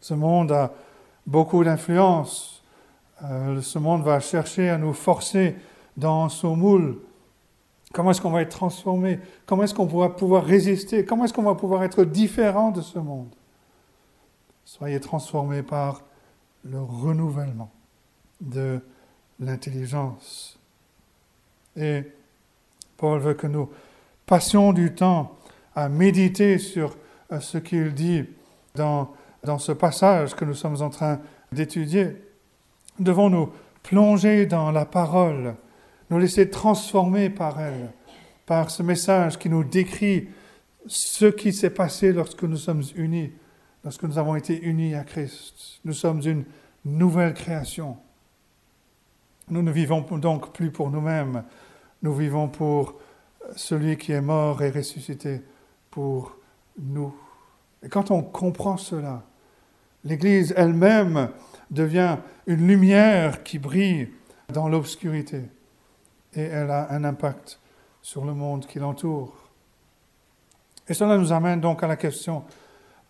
Ce 0.00 0.14
monde 0.14 0.50
a 0.50 0.72
beaucoup 1.26 1.62
d'influence. 1.62 2.64
Euh, 3.22 3.60
ce 3.60 3.78
monde 3.78 4.02
va 4.02 4.18
chercher 4.20 4.70
à 4.70 4.78
nous 4.78 4.94
forcer 4.94 5.56
dans 5.98 6.30
son 6.30 6.56
moule 6.56 7.02
Comment 7.92 8.10
est-ce 8.10 8.20
qu'on 8.20 8.30
va 8.30 8.42
être 8.42 8.50
transformé? 8.50 9.18
Comment 9.46 9.64
est-ce 9.64 9.74
qu'on 9.74 9.86
va 9.86 10.10
pouvoir 10.10 10.44
résister? 10.44 11.04
Comment 11.04 11.24
est-ce 11.24 11.32
qu'on 11.32 11.42
va 11.42 11.54
pouvoir 11.54 11.84
être 11.84 12.04
différent 12.04 12.70
de 12.70 12.82
ce 12.82 12.98
monde? 12.98 13.34
Soyez 14.64 15.00
transformés 15.00 15.62
par 15.62 16.02
le 16.64 16.80
renouvellement 16.80 17.70
de 18.40 18.80
l'intelligence. 19.40 20.58
Et 21.76 22.02
Paul 22.96 23.20
veut 23.20 23.34
que 23.34 23.46
nous 23.46 23.70
passions 24.26 24.72
du 24.72 24.94
temps 24.94 25.36
à 25.74 25.88
méditer 25.88 26.58
sur 26.58 26.96
euh, 27.32 27.40
ce 27.40 27.56
qu'il 27.56 27.94
dit 27.94 28.24
dans, 28.74 29.12
dans 29.44 29.58
ce 29.58 29.72
passage 29.72 30.34
que 30.34 30.44
nous 30.44 30.54
sommes 30.54 30.82
en 30.82 30.90
train 30.90 31.20
d'étudier. 31.52 32.16
Devons 32.98 33.30
nous 33.30 33.50
plonger 33.82 34.46
dans 34.46 34.70
la 34.70 34.84
parole 34.84 35.54
nous 36.10 36.18
laisser 36.18 36.48
transformer 36.48 37.30
par 37.30 37.60
elle, 37.60 37.90
par 38.46 38.70
ce 38.70 38.82
message 38.82 39.38
qui 39.38 39.48
nous 39.48 39.64
décrit 39.64 40.28
ce 40.86 41.26
qui 41.26 41.52
s'est 41.52 41.70
passé 41.70 42.12
lorsque 42.12 42.44
nous 42.44 42.56
sommes 42.56 42.82
unis, 42.96 43.32
lorsque 43.84 44.04
nous 44.04 44.18
avons 44.18 44.36
été 44.36 44.60
unis 44.62 44.94
à 44.94 45.04
Christ. 45.04 45.80
Nous 45.84 45.92
sommes 45.92 46.22
une 46.24 46.44
nouvelle 46.84 47.34
création. 47.34 47.98
Nous 49.50 49.62
ne 49.62 49.70
vivons 49.70 50.00
donc 50.18 50.52
plus 50.52 50.70
pour 50.70 50.90
nous-mêmes, 50.90 51.44
nous 52.02 52.14
vivons 52.14 52.48
pour 52.48 52.94
celui 53.56 53.96
qui 53.96 54.12
est 54.12 54.20
mort 54.20 54.62
et 54.62 54.70
ressuscité 54.70 55.40
pour 55.90 56.36
nous. 56.78 57.14
Et 57.82 57.88
quand 57.88 58.10
on 58.10 58.22
comprend 58.22 58.76
cela, 58.76 59.22
l'Église 60.04 60.54
elle-même 60.56 61.30
devient 61.70 62.18
une 62.46 62.66
lumière 62.66 63.42
qui 63.42 63.58
brille 63.58 64.10
dans 64.52 64.68
l'obscurité 64.68 65.42
et 66.34 66.42
elle 66.42 66.70
a 66.70 66.92
un 66.92 67.04
impact 67.04 67.58
sur 68.02 68.24
le 68.24 68.34
monde 68.34 68.66
qui 68.66 68.78
l'entoure. 68.78 69.34
Et 70.88 70.94
cela 70.94 71.16
nous 71.18 71.32
amène 71.32 71.60
donc 71.60 71.82
à 71.82 71.86
la 71.86 71.96
question 71.96 72.44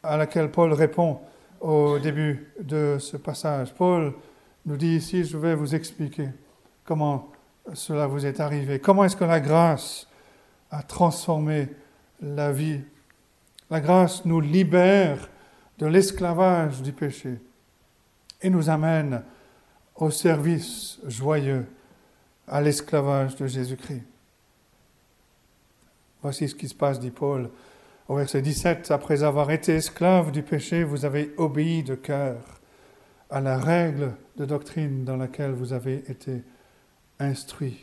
à 0.03 0.17
laquelle 0.17 0.51
Paul 0.51 0.73
répond 0.73 1.21
au 1.61 1.99
début 1.99 2.53
de 2.61 2.97
ce 2.99 3.17
passage. 3.17 3.75
Paul 3.75 4.15
nous 4.67 4.77
dit 4.77 4.97
ici, 4.97 5.25
je 5.25 5.37
vais 5.37 5.55
vous 5.55 5.75
expliquer 5.75 6.29
comment 6.85 7.31
cela 7.75 8.07
vous 8.07 8.27
est 8.27 8.41
arrivé, 8.41 8.81
comment 8.81 9.05
est-ce 9.05 9.17
que 9.17 9.25
la 9.25 9.41
grâce 9.41 10.09
a 10.71 10.83
transformé 10.83 11.69
la 12.21 12.53
vie? 12.53 12.81
La 13.71 13.81
grâce 13.81 14.25
nous 14.25 14.41
libère 14.41 15.29
de 15.79 15.87
l'esclavage 15.87 16.83
du 16.83 16.93
péché 16.93 17.39
et 18.41 18.51
nous 18.51 18.71
amène 18.71 19.23
au 19.95 20.11
service 20.11 20.99
joyeux 21.07 21.67
à 22.49 22.61
l'esclavage 22.61 23.37
de 23.37 23.47
Jésus-Christ. 23.47 24.03
Voici 26.23 26.49
ce 26.49 26.55
qui 26.55 26.69
se 26.69 26.75
passe, 26.75 26.99
dit 26.99 27.11
Paul 27.11 27.51
au 28.09 28.17
verset 28.17 28.43
17. 28.43 28.91
Après 28.91 29.23
avoir 29.23 29.51
été 29.51 29.77
esclave 29.77 30.33
du 30.33 30.43
péché, 30.43 30.83
vous 30.83 31.05
avez 31.05 31.33
obéi 31.37 31.83
de 31.83 31.95
cœur 31.95 32.37
à 33.31 33.41
la 33.41 33.59
règle 33.59 34.15
de 34.37 34.45
doctrine 34.45 35.05
dans 35.05 35.17
laquelle 35.17 35.53
vous 35.53 35.73
avez 35.73 35.97
été 36.11 36.43
instruit. 37.19 37.79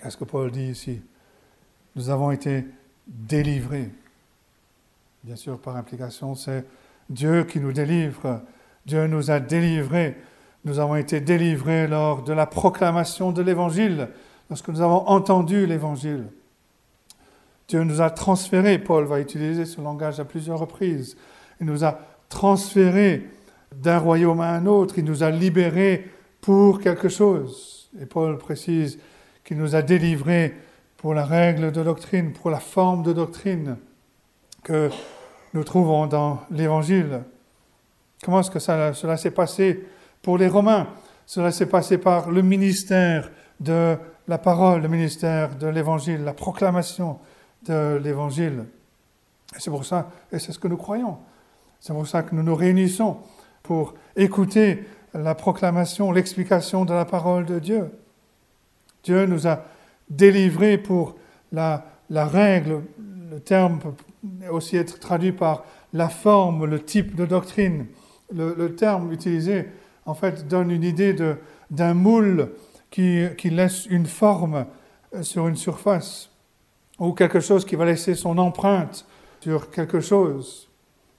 Qu'est-ce 0.00 0.16
que 0.16 0.24
Paul 0.24 0.50
dit 0.50 0.70
ici? 0.70 1.02
Nous 1.96 2.10
avons 2.10 2.30
été 2.30 2.64
délivrés. 3.06 3.90
Bien 5.24 5.36
sûr, 5.36 5.60
par 5.60 5.76
implication, 5.76 6.34
c'est 6.34 6.64
Dieu 7.10 7.44
qui 7.44 7.60
nous 7.60 7.72
délivre. 7.72 8.42
Dieu 8.86 9.06
nous 9.06 9.30
a 9.30 9.40
délivrés. 9.40 10.16
Nous 10.64 10.78
avons 10.78 10.96
été 10.96 11.20
délivrés 11.20 11.86
lors 11.86 12.22
de 12.22 12.32
la 12.32 12.46
proclamation 12.46 13.32
de 13.32 13.42
l'Évangile, 13.42 14.08
lorsque 14.50 14.68
nous 14.68 14.80
avons 14.80 15.06
entendu 15.06 15.66
l'Évangile. 15.66 16.26
Dieu 17.68 17.84
nous 17.84 18.00
a 18.00 18.10
transférés, 18.10 18.78
Paul 18.78 19.04
va 19.04 19.20
utiliser 19.20 19.66
ce 19.66 19.80
langage 19.80 20.20
à 20.20 20.24
plusieurs 20.24 20.58
reprises. 20.58 21.16
Il 21.60 21.66
nous 21.66 21.84
a 21.84 21.98
transférés 22.28 23.28
d'un 23.74 23.98
royaume 23.98 24.40
à 24.40 24.50
un 24.50 24.66
autre, 24.66 24.98
il 24.98 25.04
nous 25.04 25.22
a 25.22 25.30
libérés 25.30 26.10
pour 26.40 26.80
quelque 26.80 27.08
chose. 27.08 27.90
Et 28.00 28.06
Paul 28.06 28.38
précise 28.38 28.98
qu'il 29.44 29.58
nous 29.58 29.74
a 29.74 29.82
délivrés 29.82 30.54
pour 30.96 31.14
la 31.14 31.24
règle 31.24 31.70
de 31.70 31.82
doctrine, 31.82 32.32
pour 32.32 32.50
la 32.50 32.60
forme 32.60 33.02
de 33.02 33.12
doctrine 33.12 33.76
que 34.62 34.90
nous 35.54 35.64
trouvons 35.64 36.06
dans 36.06 36.40
l'Évangile. 36.50 37.22
Comment 38.24 38.40
est-ce 38.40 38.50
que 38.50 38.58
cela 38.58 39.16
s'est 39.16 39.30
passé 39.30 39.84
pour 40.22 40.38
les 40.38 40.48
Romains 40.48 40.88
Cela 41.26 41.52
s'est 41.52 41.66
passé 41.66 41.98
par 41.98 42.30
le 42.30 42.42
ministère 42.42 43.30
de 43.60 43.96
la 44.26 44.38
parole, 44.38 44.82
le 44.82 44.88
ministère 44.88 45.56
de 45.56 45.66
l'Évangile, 45.66 46.24
la 46.24 46.32
proclamation 46.32 47.18
de 47.66 48.00
l'Évangile? 48.02 48.64
Et 49.54 49.60
c'est 49.60 49.70
pour 49.70 49.84
ça, 49.84 50.10
et 50.32 50.38
c'est 50.38 50.52
ce 50.52 50.58
que 50.58 50.68
nous 50.68 50.76
croyons. 50.76 51.18
C'est 51.80 51.92
pour 51.92 52.06
ça 52.06 52.22
que 52.22 52.34
nous 52.34 52.42
nous 52.42 52.54
réunissons 52.54 53.18
pour 53.62 53.94
écouter 54.16 54.86
la 55.14 55.34
proclamation, 55.34 56.12
l'explication 56.12 56.84
de 56.84 56.92
la 56.92 57.04
parole 57.04 57.44
de 57.44 57.58
Dieu. 57.58 57.90
Dieu 59.04 59.26
nous 59.26 59.46
a 59.46 59.64
délivrés 60.10 60.78
pour 60.78 61.16
la, 61.52 61.84
règle, 62.10 62.82
le 63.30 63.40
terme 63.40 63.78
peut 63.78 64.48
aussi 64.50 64.76
être 64.76 64.98
traduit 64.98 65.32
par 65.32 65.64
la 65.92 66.08
forme, 66.08 66.64
le 66.64 66.82
type 66.82 67.14
de 67.14 67.24
doctrine. 67.26 67.86
Le 68.30 68.74
terme 68.74 69.12
utilisé, 69.12 69.68
en 70.08 70.14
fait, 70.14 70.48
donne 70.48 70.70
une 70.70 70.84
idée 70.84 71.14
d'un 71.70 71.92
moule 71.92 72.52
qui, 72.90 73.28
laisse 73.44 73.84
une 73.84 74.06
forme 74.06 74.64
sur 75.20 75.48
une 75.48 75.56
surface 75.56 76.30
ou 76.98 77.12
quelque 77.12 77.40
chose 77.40 77.66
qui 77.66 77.76
va 77.76 77.84
laisser 77.84 78.14
son 78.14 78.38
empreinte 78.38 79.04
sur 79.42 79.70
quelque 79.70 80.00
chose. 80.00 80.70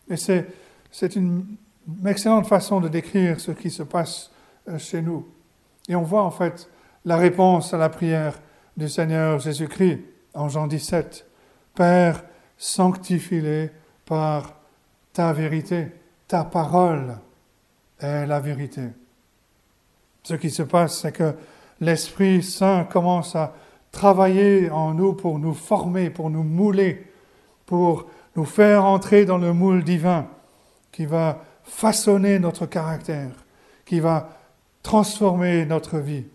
Et 0.09 0.17
c'est, 0.17 0.47
c'est 0.89 1.15
une 1.15 1.45
excellente 2.03 2.47
façon 2.47 2.81
de 2.81 2.87
décrire 2.87 3.39
ce 3.39 3.51
qui 3.51 3.69
se 3.69 3.83
passe 3.83 4.31
euh, 4.67 4.79
chez 4.79 5.03
nous. 5.03 5.27
Et 5.87 5.95
on 5.95 6.01
voit 6.01 6.23
en 6.23 6.31
fait 6.31 6.67
la 7.05 7.17
réponse 7.17 7.75
à 7.75 7.77
la 7.77 7.89
prière 7.89 8.41
du 8.75 8.89
Seigneur 8.89 9.37
Jésus-Christ 9.37 9.99
en 10.33 10.49
Jean 10.49 10.65
17. 10.65 11.27
Père, 11.75 12.23
sanctifie-les 12.57 13.69
par 14.05 14.55
ta 15.13 15.31
vérité, 15.31 15.91
ta 16.27 16.43
parole 16.43 17.19
est 17.99 18.25
la 18.25 18.39
vérité. 18.39 18.83
Ce 20.23 20.33
qui 20.35 20.49
se 20.49 20.63
passe, 20.63 20.99
c'est 20.99 21.11
que 21.11 21.33
l'Esprit 21.81 22.43
Saint 22.43 22.83
commence 22.83 23.35
à 23.35 23.53
travailler 23.91 24.69
en 24.69 24.93
nous 24.93 25.13
pour 25.13 25.39
nous 25.39 25.53
former, 25.53 26.09
pour 26.09 26.29
nous 26.29 26.43
mouler, 26.43 27.07
pour 27.65 28.07
nous 28.35 28.45
faire 28.45 28.85
entrer 28.85 29.25
dans 29.25 29.37
le 29.37 29.53
moule 29.53 29.83
divin 29.83 30.27
qui 30.91 31.05
va 31.05 31.43
façonner 31.63 32.39
notre 32.39 32.65
caractère, 32.65 33.31
qui 33.85 33.99
va 33.99 34.29
transformer 34.83 35.65
notre 35.65 35.99
vie. 35.99 36.25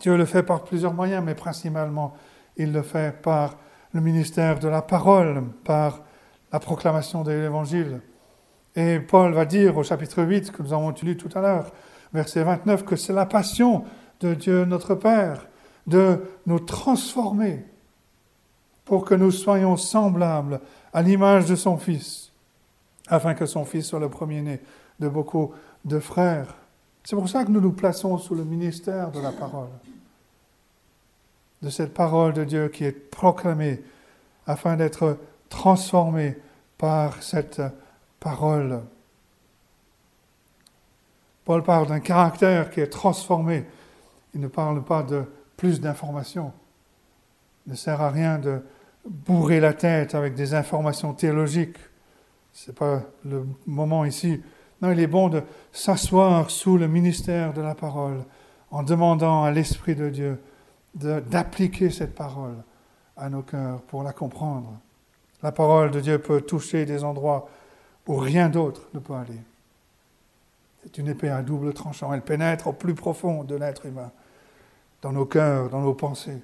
Dieu 0.00 0.16
le 0.16 0.24
fait 0.24 0.42
par 0.42 0.64
plusieurs 0.64 0.94
moyens, 0.94 1.22
mais 1.24 1.34
principalement, 1.34 2.14
il 2.56 2.72
le 2.72 2.82
fait 2.82 3.20
par 3.22 3.56
le 3.92 4.00
ministère 4.00 4.58
de 4.58 4.68
la 4.68 4.82
parole, 4.82 5.44
par 5.64 6.00
la 6.52 6.60
proclamation 6.60 7.22
de 7.22 7.32
l'Évangile. 7.32 8.00
Et 8.74 9.00
Paul 9.00 9.34
va 9.34 9.44
dire 9.44 9.76
au 9.76 9.82
chapitre 9.82 10.22
8, 10.22 10.50
que 10.50 10.62
nous 10.62 10.72
avons 10.72 10.94
lu 11.02 11.16
tout 11.16 11.28
à 11.36 11.40
l'heure, 11.40 11.70
verset 12.12 12.42
29, 12.42 12.84
que 12.84 12.96
c'est 12.96 13.12
la 13.12 13.26
passion 13.26 13.84
de 14.20 14.34
Dieu 14.34 14.64
notre 14.64 14.94
Père 14.94 15.46
de 15.86 16.20
nous 16.46 16.60
transformer 16.60 17.64
pour 18.84 19.04
que 19.04 19.14
nous 19.14 19.30
soyons 19.30 19.76
semblables 19.76 20.60
à 20.92 21.02
l'image 21.02 21.46
de 21.46 21.56
son 21.56 21.76
Fils, 21.76 22.32
afin 23.08 23.34
que 23.34 23.46
son 23.46 23.64
Fils 23.64 23.86
soit 23.86 24.00
le 24.00 24.08
premier-né 24.08 24.60
de 25.00 25.08
beaucoup 25.08 25.52
de 25.84 25.98
frères. 25.98 26.54
C'est 27.04 27.16
pour 27.16 27.28
ça 27.28 27.44
que 27.44 27.50
nous 27.50 27.60
nous 27.60 27.72
plaçons 27.72 28.16
sous 28.18 28.34
le 28.34 28.44
ministère 28.44 29.10
de 29.10 29.20
la 29.20 29.32
parole, 29.32 29.70
de 31.60 31.68
cette 31.68 31.92
parole 31.92 32.32
de 32.32 32.44
Dieu 32.44 32.68
qui 32.68 32.84
est 32.84 32.92
proclamée 32.92 33.82
afin 34.46 34.76
d'être 34.76 35.18
transformée 35.48 36.36
par 36.78 37.22
cette 37.22 37.60
parole. 38.22 38.82
Paul 41.44 41.62
parle 41.62 41.88
d'un 41.88 42.00
caractère 42.00 42.70
qui 42.70 42.80
est 42.80 42.86
transformé. 42.86 43.64
Il 44.34 44.40
ne 44.40 44.48
parle 44.48 44.82
pas 44.84 45.02
de 45.02 45.24
plus 45.56 45.80
d'informations. 45.80 46.52
Il 47.66 47.72
ne 47.72 47.76
sert 47.76 48.00
à 48.00 48.10
rien 48.10 48.38
de 48.38 48.62
bourrer 49.04 49.60
la 49.60 49.74
tête 49.74 50.14
avec 50.14 50.34
des 50.34 50.54
informations 50.54 51.12
théologiques. 51.12 51.78
Ce 52.52 52.70
n'est 52.70 52.74
pas 52.74 53.02
le 53.24 53.46
moment 53.66 54.04
ici. 54.04 54.40
Non, 54.80 54.92
il 54.92 55.00
est 55.00 55.08
bon 55.08 55.28
de 55.28 55.42
s'asseoir 55.72 56.50
sous 56.50 56.78
le 56.78 56.86
ministère 56.86 57.52
de 57.52 57.60
la 57.60 57.74
parole 57.74 58.24
en 58.70 58.82
demandant 58.82 59.44
à 59.44 59.50
l'Esprit 59.50 59.94
de 59.94 60.08
Dieu 60.08 60.40
d'appliquer 60.94 61.90
cette 61.90 62.14
parole 62.14 62.56
à 63.16 63.28
nos 63.28 63.42
cœurs 63.42 63.80
pour 63.82 64.02
la 64.02 64.12
comprendre. 64.12 64.78
La 65.42 65.50
parole 65.50 65.90
de 65.90 66.00
Dieu 66.00 66.18
peut 66.18 66.40
toucher 66.40 66.84
des 66.84 67.02
endroits 67.02 67.48
où 68.06 68.16
rien 68.16 68.48
d'autre 68.48 68.88
ne 68.94 68.98
peut 68.98 69.14
aller. 69.14 69.40
C'est 70.82 70.98
une 70.98 71.08
épée 71.08 71.28
à 71.28 71.42
double 71.42 71.72
tranchant. 71.72 72.12
Elle 72.12 72.22
pénètre 72.22 72.66
au 72.66 72.72
plus 72.72 72.94
profond 72.94 73.44
de 73.44 73.54
l'être 73.54 73.86
humain 73.86 74.10
dans 75.00 75.12
nos 75.12 75.26
cœurs, 75.26 75.68
dans 75.68 75.80
nos 75.80 75.94
pensées. 75.94 76.42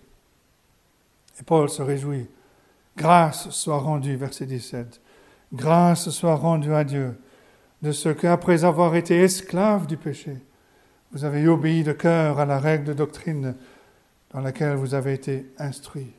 Et 1.41 1.43
Paul 1.43 1.69
se 1.69 1.83
réjouit. 1.83 2.29
Grâce 2.97 3.51
soit 3.51 3.79
rendue, 3.79 4.17
verset 4.17 4.47
17. 4.47 5.01
Grâce 5.53 6.11
soit 6.11 6.35
rendue 6.35 6.75
à 6.75 6.85
Dieu 6.85 7.19
de 7.83 7.93
ce 7.93 8.09
qu'après 8.09 8.65
avoir 8.65 8.97
été 8.97 9.17
esclave 9.23 9.87
du 9.87 9.97
péché, 9.97 10.37
vous 11.13 11.25
avez 11.25 11.47
obéi 11.47 11.85
de 11.85 11.93
cœur 11.93 12.39
à 12.41 12.45
la 12.45 12.59
règle 12.59 12.85
de 12.85 12.93
doctrine 12.93 13.55
dans 14.33 14.41
laquelle 14.41 14.75
vous 14.75 14.95
avez 14.95 15.15
été 15.15 15.47
instruit. 15.59 16.13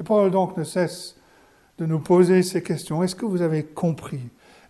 Et 0.00 0.02
Paul 0.02 0.30
donc 0.30 0.56
ne 0.56 0.64
cesse 0.64 1.16
de 1.78 1.86
nous 1.86 1.98
poser 1.98 2.42
ces 2.42 2.62
questions. 2.62 3.02
Est-ce 3.02 3.16
que 3.16 3.26
vous 3.26 3.42
avez 3.42 3.64
compris? 3.64 4.20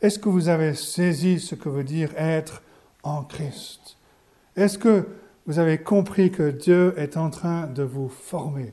Est-ce 0.00 0.18
que 0.18 0.28
vous 0.28 0.48
avez 0.48 0.74
saisi 0.74 1.40
ce 1.40 1.54
que 1.54 1.68
veut 1.68 1.84
dire 1.84 2.10
être 2.16 2.62
en 3.02 3.22
Christ? 3.22 3.96
Est-ce 4.56 4.78
que 4.78 5.06
vous 5.46 5.58
avez 5.58 5.78
compris 5.78 6.30
que 6.30 6.50
Dieu 6.50 6.94
est 6.96 7.16
en 7.16 7.30
train 7.30 7.66
de 7.66 7.82
vous 7.82 8.08
former? 8.08 8.72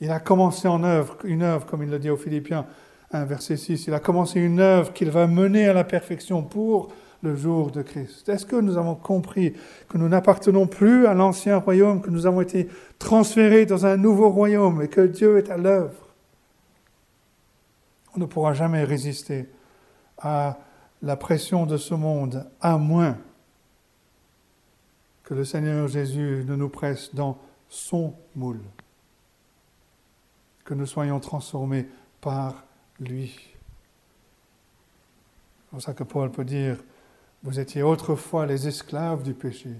Il 0.00 0.10
a 0.10 0.20
commencé 0.20 0.66
en 0.66 0.82
œuvre, 0.82 1.18
une 1.24 1.42
œuvre, 1.42 1.66
comme 1.66 1.82
il 1.82 1.90
le 1.90 1.98
dit 1.98 2.10
aux 2.10 2.16
Philippiens 2.16 2.66
1, 3.12 3.24
verset 3.24 3.56
6, 3.56 3.86
il 3.86 3.94
a 3.94 4.00
commencé 4.00 4.40
une 4.40 4.60
œuvre 4.60 4.92
qu'il 4.92 5.10
va 5.10 5.26
mener 5.26 5.68
à 5.68 5.72
la 5.72 5.84
perfection 5.84 6.42
pour 6.42 6.88
le 7.22 7.36
jour 7.36 7.70
de 7.70 7.82
Christ. 7.82 8.28
Est-ce 8.28 8.46
que 8.46 8.56
nous 8.56 8.78
avons 8.78 8.94
compris 8.94 9.52
que 9.88 9.98
nous 9.98 10.08
n'appartenons 10.08 10.66
plus 10.66 11.06
à 11.06 11.14
l'ancien 11.14 11.58
royaume, 11.58 12.00
que 12.00 12.10
nous 12.10 12.26
avons 12.26 12.40
été 12.40 12.68
transférés 12.98 13.66
dans 13.66 13.84
un 13.84 13.96
nouveau 13.96 14.30
royaume 14.30 14.80
et 14.80 14.88
que 14.88 15.02
Dieu 15.02 15.38
est 15.38 15.50
à 15.50 15.56
l'œuvre? 15.56 16.09
On 18.14 18.18
ne 18.20 18.26
pourra 18.26 18.54
jamais 18.54 18.84
résister 18.84 19.48
à 20.18 20.58
la 21.02 21.16
pression 21.16 21.66
de 21.66 21.76
ce 21.76 21.94
monde, 21.94 22.48
à 22.60 22.76
moins 22.76 23.16
que 25.22 25.34
le 25.34 25.44
Seigneur 25.44 25.88
Jésus 25.88 26.44
ne 26.46 26.56
nous 26.56 26.68
presse 26.68 27.14
dans 27.14 27.38
son 27.68 28.14
moule, 28.34 28.60
que 30.64 30.74
nous 30.74 30.86
soyons 30.86 31.20
transformés 31.20 31.88
par 32.20 32.64
lui. 32.98 33.38
C'est 35.58 35.70
pour 35.70 35.82
ça 35.82 35.94
que 35.94 36.02
Paul 36.02 36.32
peut 36.32 36.44
dire, 36.44 36.82
vous 37.42 37.60
étiez 37.60 37.82
autrefois 37.82 38.44
les 38.44 38.66
esclaves 38.66 39.22
du 39.22 39.34
péché, 39.34 39.70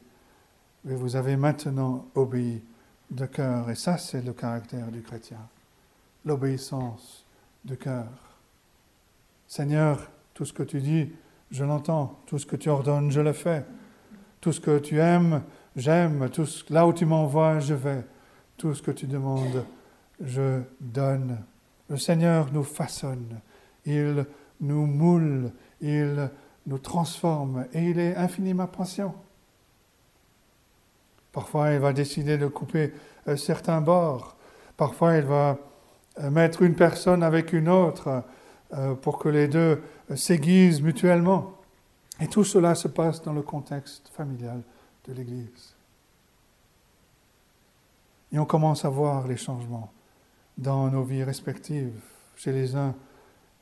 mais 0.85 0.95
vous 0.95 1.16
avez 1.16 1.37
maintenant 1.37 2.07
obéi 2.14 2.62
de 3.11 3.27
cœur. 3.27 3.69
Et 3.71 3.75
ça, 3.75 3.99
c'est 3.99 4.23
le 4.23 4.33
caractère 4.33 4.87
du 4.93 5.03
chrétien, 5.03 5.40
l'obéissance 6.25 7.20
de 7.64 7.75
cœur. 7.75 8.07
Seigneur, 9.46 10.11
tout 10.35 10.44
ce 10.44 10.53
que 10.53 10.62
tu 10.62 10.81
dis, 10.81 11.12
je 11.51 11.64
l'entends, 11.64 12.20
tout 12.27 12.38
ce 12.38 12.46
que 12.46 12.57
tu 12.57 12.68
ordonnes, 12.68 13.11
je 13.11 13.20
le 13.20 13.33
fais. 13.33 13.64
Tout 14.40 14.53
ce 14.53 14.61
que 14.61 14.79
tu 14.79 14.99
aimes, 14.99 15.42
j'aime. 15.77 16.31
Tout 16.31 16.46
là 16.70 16.87
où 16.87 16.92
tu 16.92 17.05
m'envoies, 17.05 17.61
je 17.61 17.75
vais. 17.75 18.05
Tout 18.57 18.75
ce 18.75 18.83
que 18.83 18.90
tu 18.90 19.07
demandes, 19.07 19.64
je 20.20 20.62
donne. 20.81 21.38
Le 21.88 21.96
Seigneur 21.96 22.53
nous 22.53 22.62
façonne. 22.62 23.40
Il 23.85 24.25
nous 24.61 24.87
moule. 24.87 25.53
Il 25.81 26.31
nous 26.66 26.79
transforme. 26.79 27.66
Et 27.73 27.90
il 27.90 27.99
est 27.99 28.16
infiniment 28.16 28.66
patient. 28.66 29.14
Parfois, 31.33 31.73
il 31.73 31.79
va 31.81 31.92
décider 31.92 32.38
de 32.38 32.46
couper 32.46 32.92
euh, 33.29 33.37
certains 33.37 33.81
bords. 33.81 34.37
Parfois, 34.77 35.16
il 35.16 35.25
va 35.25 35.59
mettre 36.29 36.63
une 36.63 36.75
personne 36.75 37.23
avec 37.23 37.53
une 37.53 37.69
autre 37.69 38.25
euh, 38.75 38.95
pour 38.95 39.19
que 39.19 39.29
les 39.29 39.49
deux 39.49 39.81
s'aiguisent 40.15 40.83
mutuellement. 40.83 41.55
Et 42.21 42.27
tout 42.27 42.45
cela 42.45 42.75
se 42.75 42.89
passe 42.89 43.23
dans 43.23 43.33
le 43.33 43.43
contexte 43.43 44.09
familial 44.09 44.63
de 45.09 45.13
l'Église. 45.15 45.75
Et 48.33 48.39
on 48.39 48.45
commence 48.45 48.85
à 48.85 48.91
voir 48.91 49.27
les 49.27 49.37
changements 49.37 49.91
dans 50.59 50.89
nos 50.89 51.03
vies 51.03 51.25
respectives, 51.25 51.99
chez 52.37 52.53
les 52.53 52.77
uns 52.77 52.95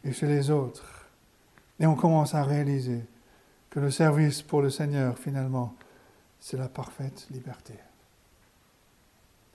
et 0.05 0.12
chez 0.12 0.27
les 0.27 0.51
autres. 0.51 1.07
Et 1.79 1.87
on 1.87 1.94
commence 1.94 2.35
à 2.35 2.42
réaliser 2.42 3.05
que 3.71 3.81
le 3.81 3.90
service 3.90 4.42
pour 4.42 4.62
le 4.62 4.71
Seigneur, 4.71 5.16
finalement, 5.18 5.75
c'est 6.40 6.57
la 6.57 6.68
parfaite 6.68 7.29
liberté. 7.31 7.75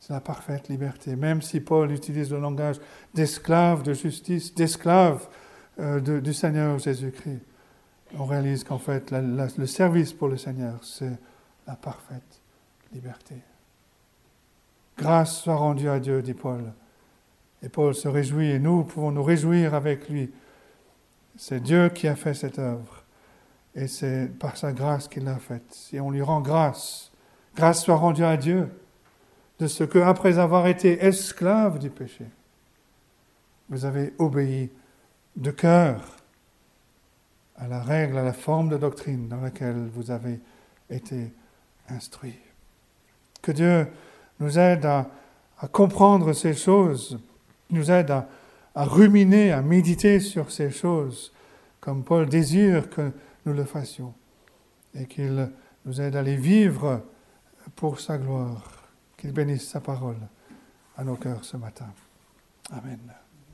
C'est 0.06 0.12
la 0.12 0.20
parfaite 0.20 0.68
liberté. 0.68 1.16
Même 1.16 1.42
si 1.42 1.62
Paul 1.62 1.90
utilise 1.90 2.30
le 2.30 2.38
langage 2.38 2.76
d'esclave 3.14 3.84
de 3.84 3.94
justice, 3.94 4.54
d'esclave 4.54 5.30
euh, 5.80 6.02
du 6.20 6.34
Seigneur 6.34 6.78
Jésus-Christ, 6.78 7.40
on 8.20 8.26
réalise 8.26 8.66
qu'en 8.66 8.80
fait, 8.80 9.12
le 9.12 9.66
service 9.66 10.12
pour 10.12 10.28
le 10.28 10.36
Seigneur, 10.36 10.84
c'est 10.84 11.18
la 11.66 11.78
parfaite 11.78 12.42
liberté. 12.92 13.36
Grâce 14.98 15.38
soit 15.38 15.56
rendue 15.56 15.88
à 15.88 16.02
Dieu, 16.02 16.22
dit 16.22 16.34
Paul. 16.34 16.74
Et 17.62 17.70
Paul 17.70 17.96
se 17.96 18.10
réjouit, 18.10 18.50
et 18.50 18.60
nous 18.60 18.84
pouvons 18.84 19.12
nous 19.12 19.24
réjouir 19.24 19.74
avec 19.74 20.10
lui. 20.10 20.30
C'est 21.38 21.64
Dieu 21.64 21.88
qui 21.88 22.10
a 22.10 22.18
fait 22.18 22.34
cette 22.34 22.60
œuvre, 22.60 23.06
et 23.74 23.88
c'est 23.88 24.38
par 24.38 24.58
sa 24.58 24.74
grâce 24.74 25.08
qu'il 25.08 25.24
l'a 25.24 25.40
faite. 25.40 25.88
Et 25.94 26.02
on 26.02 26.12
lui 26.12 26.22
rend 26.22 26.42
grâce. 26.42 27.14
Grâce 27.56 27.82
soit 27.82 27.96
rendue 27.96 28.26
à 28.26 28.36
Dieu 28.36 28.70
de 29.64 29.68
ce 29.70 29.86
que, 29.86 30.00
après 30.00 30.40
avoir 30.40 30.68
été 30.68 31.06
esclave 31.06 31.80
du 31.80 31.90
péché, 31.90 32.26
vous 33.70 33.86
avez 33.86 34.14
obéi 34.20 34.70
de 35.38 35.52
cœur 35.52 36.18
à 37.56 37.70
la 37.70 37.82
règle, 37.82 38.18
à 38.18 38.24
la 38.24 38.34
forme 38.34 38.68
de 38.68 38.76
doctrine 38.76 39.30
dans 39.30 39.40
laquelle 39.40 39.88
vous 39.94 40.12
avez 40.12 40.42
été 40.90 41.32
instruit. 41.88 42.38
Que 43.42 43.54
Dieu 43.54 43.88
nous 44.42 44.60
aide 44.60 44.86
à, 44.86 45.10
comprendre 45.72 46.34
ces 46.34 46.54
choses, 46.54 47.18
nous 47.70 47.90
aide 47.90 48.12
à, 48.12 48.28
à, 48.76 48.84
ruminer, 48.84 49.54
à 49.54 49.62
méditer 49.62 50.20
sur 50.20 50.52
ces 50.52 50.72
choses, 50.72 51.32
comme 51.80 52.04
Paul 52.04 52.28
désire 52.28 52.90
que 52.90 53.14
nous 53.46 53.54
le 53.54 53.64
fassions, 53.64 54.14
et 54.94 55.06
qu'il 55.06 55.50
nous 55.86 56.02
aide 56.02 56.18
à 56.18 56.22
les 56.22 56.36
vivre 56.36 57.02
pour 57.78 58.02
sa 58.02 58.18
gloire. 58.18 58.83
Qu'il 59.24 59.32
bénisse 59.32 59.70
sa 59.70 59.80
parole 59.80 60.18
à 60.98 61.04
nos 61.06 61.16
cœurs 61.16 61.46
ce 61.46 61.56
matin. 61.56 61.88
Amen. 62.72 63.23